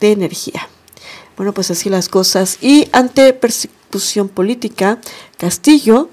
de 0.00 0.12
energía. 0.12 0.68
Bueno, 1.36 1.52
pues 1.52 1.70
así 1.70 1.88
las 1.88 2.08
cosas. 2.08 2.58
Y 2.60 2.88
ante 2.92 3.32
persecución 3.32 4.28
política, 4.28 5.00
Castillo 5.36 6.10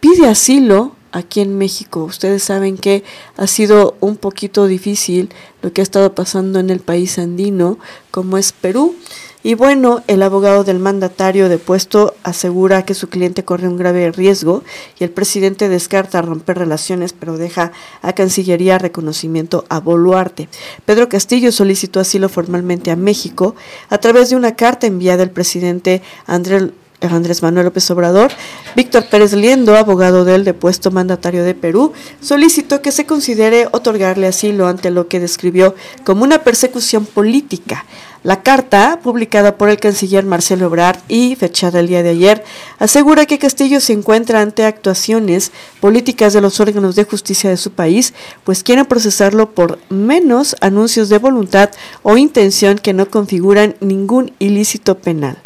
pide 0.00 0.26
asilo 0.26 0.96
aquí 1.12 1.40
en 1.40 1.56
México. 1.56 2.04
Ustedes 2.04 2.42
saben 2.42 2.76
que 2.78 3.04
ha 3.36 3.46
sido 3.46 3.96
un 4.00 4.16
poquito 4.16 4.66
difícil 4.66 5.28
lo 5.60 5.72
que 5.72 5.82
ha 5.82 5.84
estado 5.84 6.14
pasando 6.14 6.58
en 6.58 6.70
el 6.70 6.80
país 6.80 7.18
andino, 7.18 7.78
como 8.10 8.38
es 8.38 8.52
Perú. 8.52 8.96
Y 9.44 9.54
bueno, 9.54 10.04
el 10.06 10.22
abogado 10.22 10.62
del 10.62 10.78
mandatario 10.78 11.48
depuesto 11.48 12.14
asegura 12.22 12.84
que 12.84 12.94
su 12.94 13.08
cliente 13.08 13.44
corre 13.44 13.66
un 13.66 13.76
grave 13.76 14.12
riesgo 14.12 14.62
y 15.00 15.04
el 15.04 15.10
presidente 15.10 15.68
descarta 15.68 16.22
romper 16.22 16.58
relaciones, 16.58 17.12
pero 17.12 17.36
deja 17.36 17.72
a 18.02 18.12
Cancillería 18.12 18.78
reconocimiento 18.78 19.64
a 19.68 19.80
Boluarte. 19.80 20.48
Pedro 20.84 21.08
Castillo 21.08 21.50
solicitó 21.50 21.98
asilo 21.98 22.28
formalmente 22.28 22.92
a 22.92 22.96
México 22.96 23.56
a 23.90 23.98
través 23.98 24.30
de 24.30 24.36
una 24.36 24.54
carta 24.54 24.86
enviada 24.86 25.24
al 25.24 25.30
presidente 25.30 26.02
Andrés 26.26 26.70
Andrés 27.00 27.42
Manuel 27.42 27.66
López 27.66 27.90
Obrador, 27.90 28.30
Víctor 28.76 29.06
Pérez 29.06 29.32
Liendo, 29.32 29.76
abogado 29.76 30.24
del 30.24 30.44
depuesto 30.44 30.92
mandatario 30.92 31.42
de 31.42 31.54
Perú, 31.54 31.92
solicitó 32.20 32.80
que 32.80 32.92
se 32.92 33.06
considere 33.06 33.66
otorgarle 33.72 34.28
asilo 34.28 34.68
ante 34.68 34.92
lo 34.92 35.08
que 35.08 35.18
describió 35.18 35.74
como 36.04 36.22
una 36.22 36.44
persecución 36.44 37.04
política. 37.04 37.84
La 38.24 38.44
carta, 38.44 39.00
publicada 39.02 39.58
por 39.58 39.68
el 39.68 39.78
canciller 39.78 40.24
Marcelo 40.24 40.66
Ebrard 40.66 41.00
y 41.08 41.34
fechada 41.34 41.80
el 41.80 41.88
día 41.88 42.04
de 42.04 42.10
ayer, 42.10 42.44
asegura 42.78 43.26
que 43.26 43.40
Castillo 43.40 43.80
se 43.80 43.94
encuentra 43.94 44.40
ante 44.40 44.64
actuaciones 44.64 45.50
políticas 45.80 46.32
de 46.32 46.40
los 46.40 46.60
órganos 46.60 46.94
de 46.94 47.02
justicia 47.02 47.50
de 47.50 47.56
su 47.56 47.72
país, 47.72 48.14
pues 48.44 48.62
quieren 48.62 48.86
procesarlo 48.86 49.50
por 49.50 49.80
menos 49.88 50.54
anuncios 50.60 51.08
de 51.08 51.18
voluntad 51.18 51.70
o 52.04 52.16
intención 52.16 52.78
que 52.78 52.92
no 52.92 53.10
configuran 53.10 53.74
ningún 53.80 54.32
ilícito 54.38 54.98
penal. 54.98 55.38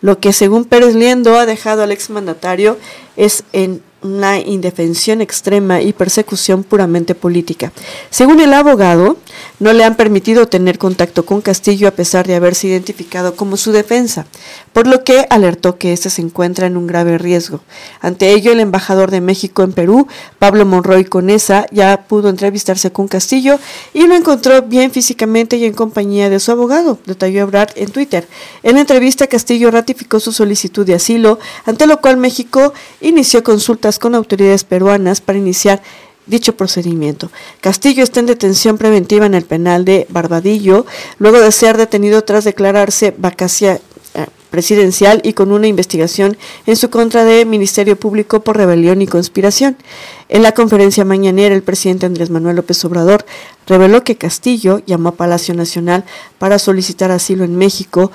Lo 0.00 0.18
que 0.18 0.32
según 0.32 0.64
Pérez 0.64 0.94
Liendo 0.94 1.36
ha 1.38 1.44
dejado 1.44 1.82
al 1.82 1.92
exmandatario 1.92 2.78
es 3.16 3.44
en 3.52 3.82
una 4.02 4.38
indefensión 4.38 5.20
extrema 5.20 5.80
y 5.80 5.92
persecución 5.92 6.62
puramente 6.64 7.14
política. 7.14 7.72
Según 8.10 8.40
el 8.40 8.52
abogado, 8.52 9.16
no 9.60 9.72
le 9.72 9.84
han 9.84 9.96
permitido 9.96 10.46
tener 10.46 10.78
contacto 10.78 11.24
con 11.24 11.40
Castillo 11.40 11.88
a 11.88 11.92
pesar 11.92 12.26
de 12.26 12.34
haberse 12.34 12.66
identificado 12.66 13.36
como 13.36 13.56
su 13.56 13.72
defensa, 13.72 14.26
por 14.72 14.86
lo 14.86 15.04
que 15.04 15.26
alertó 15.30 15.78
que 15.78 15.92
éste 15.92 16.10
se 16.10 16.22
encuentra 16.22 16.66
en 16.66 16.76
un 16.76 16.86
grave 16.86 17.18
riesgo. 17.18 17.60
Ante 18.00 18.32
ello, 18.32 18.52
el 18.52 18.60
embajador 18.60 19.10
de 19.10 19.20
México 19.20 19.62
en 19.62 19.72
Perú, 19.72 20.08
Pablo 20.38 20.66
Monroy 20.66 21.04
Conesa, 21.04 21.66
ya 21.70 22.04
pudo 22.08 22.28
entrevistarse 22.28 22.90
con 22.90 23.08
Castillo 23.08 23.58
y 23.94 24.06
lo 24.06 24.14
encontró 24.14 24.62
bien 24.62 24.90
físicamente 24.90 25.56
y 25.56 25.64
en 25.64 25.74
compañía 25.74 26.28
de 26.28 26.40
su 26.40 26.50
abogado, 26.50 26.98
detalló 27.06 27.42
Ebrard 27.42 27.70
en 27.76 27.90
Twitter. 27.90 28.26
En 28.62 28.74
la 28.74 28.80
entrevista, 28.80 29.26
Castillo 29.26 29.70
ratificó 29.70 30.20
su 30.20 30.32
solicitud 30.32 30.84
de 30.86 30.94
asilo, 30.94 31.38
ante 31.64 31.86
lo 31.86 32.00
cual 32.00 32.16
México 32.16 32.72
inició 33.00 33.42
consultas 33.42 33.91
con 33.98 34.14
autoridades 34.14 34.64
peruanas 34.64 35.20
para 35.20 35.38
iniciar 35.38 35.82
dicho 36.26 36.56
procedimiento. 36.56 37.30
Castillo 37.60 38.02
está 38.02 38.20
en 38.20 38.26
detención 38.26 38.78
preventiva 38.78 39.26
en 39.26 39.34
el 39.34 39.44
penal 39.44 39.84
de 39.84 40.06
Barbadillo, 40.08 40.86
luego 41.18 41.40
de 41.40 41.52
ser 41.52 41.76
detenido 41.76 42.22
tras 42.22 42.44
declararse 42.44 43.14
vacacia 43.16 43.80
eh, 44.14 44.26
presidencial 44.50 45.20
y 45.24 45.32
con 45.32 45.50
una 45.50 45.66
investigación 45.66 46.36
en 46.66 46.76
su 46.76 46.90
contra 46.90 47.24
de 47.24 47.44
Ministerio 47.44 47.96
Público 47.98 48.40
por 48.40 48.56
rebelión 48.56 49.02
y 49.02 49.06
conspiración. 49.06 49.76
En 50.28 50.42
la 50.42 50.52
conferencia 50.52 51.04
mañanera, 51.04 51.54
el 51.54 51.62
presidente 51.62 52.06
Andrés 52.06 52.30
Manuel 52.30 52.56
López 52.56 52.84
Obrador 52.84 53.24
reveló 53.66 54.04
que 54.04 54.16
Castillo 54.16 54.82
llamó 54.86 55.10
a 55.10 55.14
Palacio 55.14 55.54
Nacional 55.54 56.04
para 56.38 56.58
solicitar 56.58 57.10
asilo 57.10 57.44
en 57.44 57.56
México 57.56 58.12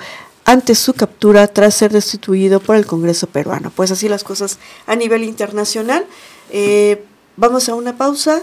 ante 0.48 0.74
su 0.74 0.94
captura 0.94 1.46
tras 1.46 1.74
ser 1.74 1.92
destituido 1.92 2.58
por 2.58 2.76
el 2.76 2.86
Congreso 2.86 3.26
peruano. 3.26 3.70
Pues 3.76 3.90
así 3.90 4.08
las 4.08 4.24
cosas 4.24 4.58
a 4.86 4.96
nivel 4.96 5.22
internacional. 5.24 6.06
Eh, 6.50 7.04
vamos 7.36 7.68
a 7.68 7.74
una 7.74 7.98
pausa 7.98 8.40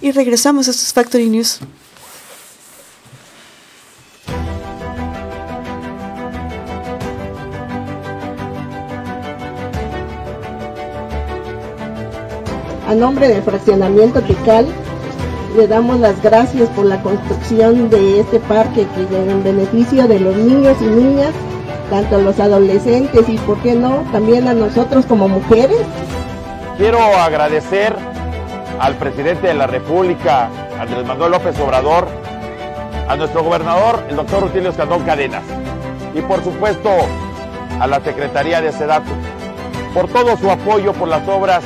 y 0.00 0.12
regresamos 0.12 0.68
a 0.68 0.70
estos 0.70 0.92
Factory 0.92 1.28
News. 1.28 1.58
A 12.86 12.94
nombre 12.94 13.26
del 13.26 13.42
fraccionamiento 13.42 14.22
Tical, 14.22 14.68
le 15.56 15.66
damos 15.66 15.98
las 15.98 16.22
gracias 16.22 16.68
por 16.70 16.86
la 16.86 17.02
construcción 17.02 17.90
de 17.90 18.20
este 18.20 18.38
parque 18.38 18.86
que 18.94 19.16
en 19.16 19.42
beneficio 19.42 20.06
de 20.06 20.20
los 20.20 20.36
niños 20.36 20.76
y 20.80 20.84
niñas 20.84 21.34
tanto 21.90 22.18
los 22.18 22.38
adolescentes 22.38 23.28
y, 23.28 23.38
¿por 23.38 23.58
qué 23.58 23.74
no?, 23.74 24.04
también 24.12 24.48
a 24.48 24.54
nosotros 24.54 25.06
como 25.06 25.28
mujeres. 25.28 25.78
Quiero 26.76 26.98
agradecer 26.98 27.94
al 28.78 28.94
presidente 28.94 29.48
de 29.48 29.54
la 29.54 29.66
República, 29.66 30.48
Andrés 30.80 31.04
Manuel 31.04 31.32
López 31.32 31.58
Obrador, 31.60 32.06
a 33.08 33.16
nuestro 33.16 33.42
gobernador, 33.42 34.02
el 34.08 34.16
doctor 34.16 34.42
Rutilio 34.42 34.70
Escandón 34.70 35.02
Cadenas, 35.02 35.42
y 36.14 36.20
por 36.20 36.44
supuesto 36.44 36.90
a 37.80 37.86
la 37.86 38.00
Secretaría 38.00 38.60
de 38.60 38.70
Sedatu, 38.70 39.10
por 39.94 40.08
todo 40.08 40.36
su 40.36 40.50
apoyo 40.50 40.92
por 40.92 41.08
las 41.08 41.26
obras 41.26 41.64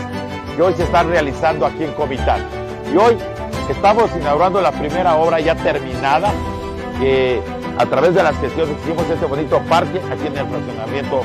que 0.57 0.63
hoy 0.63 0.73
se 0.75 0.85
están 0.85 1.09
realizando 1.11 1.67
aquí 1.67 1.85
en 1.85 1.93
Comitán. 1.93 2.41
Y 2.93 2.97
hoy 2.97 3.17
estamos 3.69 4.11
inaugurando 4.19 4.61
la 4.61 4.71
primera 4.73 5.17
obra 5.17 5.41
ya 5.41 5.55
terminada, 5.57 6.31
que 7.01 7.41
a 7.79 7.87
través 7.87 8.15
de 8.15 8.23
las 8.23 8.37
gestiones 8.39 8.77
hicimos 8.83 9.09
este 9.09 9.27
bonito 9.27 9.61
parque 9.69 10.01
aquí 10.11 10.27
en 10.27 10.37
el 10.37 10.47
fraccionamiento 10.47 11.23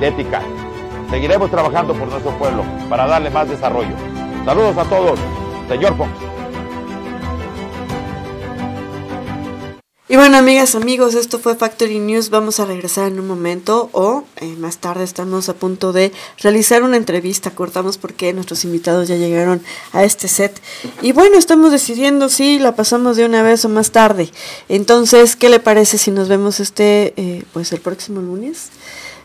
de 0.00 0.08
Ética. 0.08 0.42
Seguiremos 1.10 1.50
trabajando 1.50 1.94
por 1.94 2.08
nuestro 2.08 2.30
pueblo 2.38 2.64
para 2.88 3.06
darle 3.06 3.30
más 3.30 3.48
desarrollo. 3.48 3.94
Saludos 4.44 4.76
a 4.78 4.84
todos, 4.84 5.18
señor 5.68 5.96
Fox. 5.96 6.31
Y 10.12 10.16
bueno, 10.16 10.36
amigas, 10.36 10.74
amigos, 10.74 11.14
esto 11.14 11.38
fue 11.38 11.54
Factory 11.54 11.98
News. 11.98 12.28
Vamos 12.28 12.60
a 12.60 12.66
regresar 12.66 13.08
en 13.08 13.18
un 13.18 13.26
momento 13.26 13.88
o 13.92 14.24
eh, 14.42 14.56
más 14.58 14.76
tarde 14.76 15.04
estamos 15.04 15.48
a 15.48 15.54
punto 15.54 15.94
de 15.94 16.12
realizar 16.36 16.82
una 16.82 16.98
entrevista. 16.98 17.52
Cortamos 17.52 17.96
porque 17.96 18.34
nuestros 18.34 18.62
invitados 18.66 19.08
ya 19.08 19.16
llegaron 19.16 19.62
a 19.94 20.04
este 20.04 20.28
set. 20.28 20.60
Y 21.00 21.12
bueno, 21.12 21.38
estamos 21.38 21.72
decidiendo 21.72 22.28
si 22.28 22.58
la 22.58 22.76
pasamos 22.76 23.16
de 23.16 23.24
una 23.24 23.42
vez 23.42 23.64
o 23.64 23.70
más 23.70 23.90
tarde. 23.90 24.30
Entonces, 24.68 25.34
¿qué 25.34 25.48
le 25.48 25.60
parece 25.60 25.96
si 25.96 26.10
nos 26.10 26.28
vemos 26.28 26.60
este, 26.60 27.14
eh, 27.16 27.44
pues 27.54 27.72
el 27.72 27.80
próximo 27.80 28.20
lunes? 28.20 28.68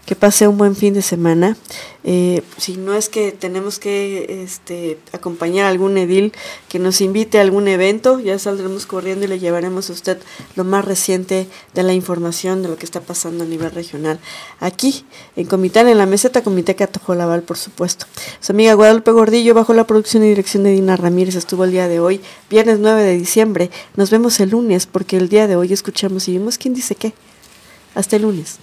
Que 0.08 0.16
pase 0.16 0.48
un 0.48 0.58
buen 0.58 0.74
fin 0.74 0.94
de 0.94 1.02
semana. 1.02 1.58
Eh, 2.06 2.42
si 2.56 2.78
no 2.78 2.96
es 2.96 3.10
que 3.10 3.34
tenemos 3.34 3.78
que 3.78 4.42
este, 4.42 4.98
acompañar 5.12 5.66
a 5.66 5.70
algún 5.70 5.98
edil 5.98 6.32
que 6.70 6.80
nos 6.80 7.02
invite 7.02 7.38
a 7.38 7.42
algún 7.42 7.68
evento, 7.68 8.18
ya 8.22 8.40
saldremos 8.40 8.86
corriendo 8.86 9.26
y 9.26 9.28
le 9.28 9.38
llevaremos 9.38 9.90
a 9.90 9.94
usted 9.94 10.18
lo 10.56 10.64
más 10.64 10.86
reciente 10.86 11.48
de 11.74 11.84
la 11.84 11.94
información 11.94 12.64
de 12.64 12.70
lo 12.70 12.78
que 12.78 12.86
está 12.86 13.02
pasando 13.02 13.44
a 13.44 13.48
nivel 13.48 13.70
regional. 13.72 14.18
Aquí, 14.62 15.06
en 15.36 15.46
Comitán, 15.46 15.90
en 15.90 15.98
la 15.98 16.06
meseta 16.06 16.42
Comité 16.42 16.78
Laval, 17.10 17.44
por 17.44 17.58
supuesto. 17.58 18.06
Su 18.40 18.54
amiga 18.54 18.76
Guadalupe 18.76 19.12
Gordillo, 19.12 19.54
bajo 19.54 19.74
la 19.74 19.86
producción 19.86 20.24
y 20.24 20.30
dirección 20.30 20.64
de 20.64 20.72
Dina 20.72 20.96
Ramírez, 20.96 21.36
estuvo 21.36 21.66
el 21.66 21.72
día 21.72 21.90
de 21.90 22.00
hoy, 22.00 22.22
viernes 22.50 22.80
9 22.80 23.04
de 23.04 23.18
diciembre. 23.18 23.72
Nos 23.98 24.10
vemos 24.10 24.40
el 24.40 24.52
lunes, 24.52 24.86
porque 24.86 25.18
el 25.18 25.28
día 25.28 25.48
de 25.48 25.58
hoy 25.58 25.74
escuchamos 25.74 26.30
y 26.30 26.32
vimos 26.32 26.58
quién 26.58 26.74
dice 26.74 26.96
qué. 26.96 27.14
Hasta 27.94 28.16
el 28.16 28.22
lunes. 28.22 28.60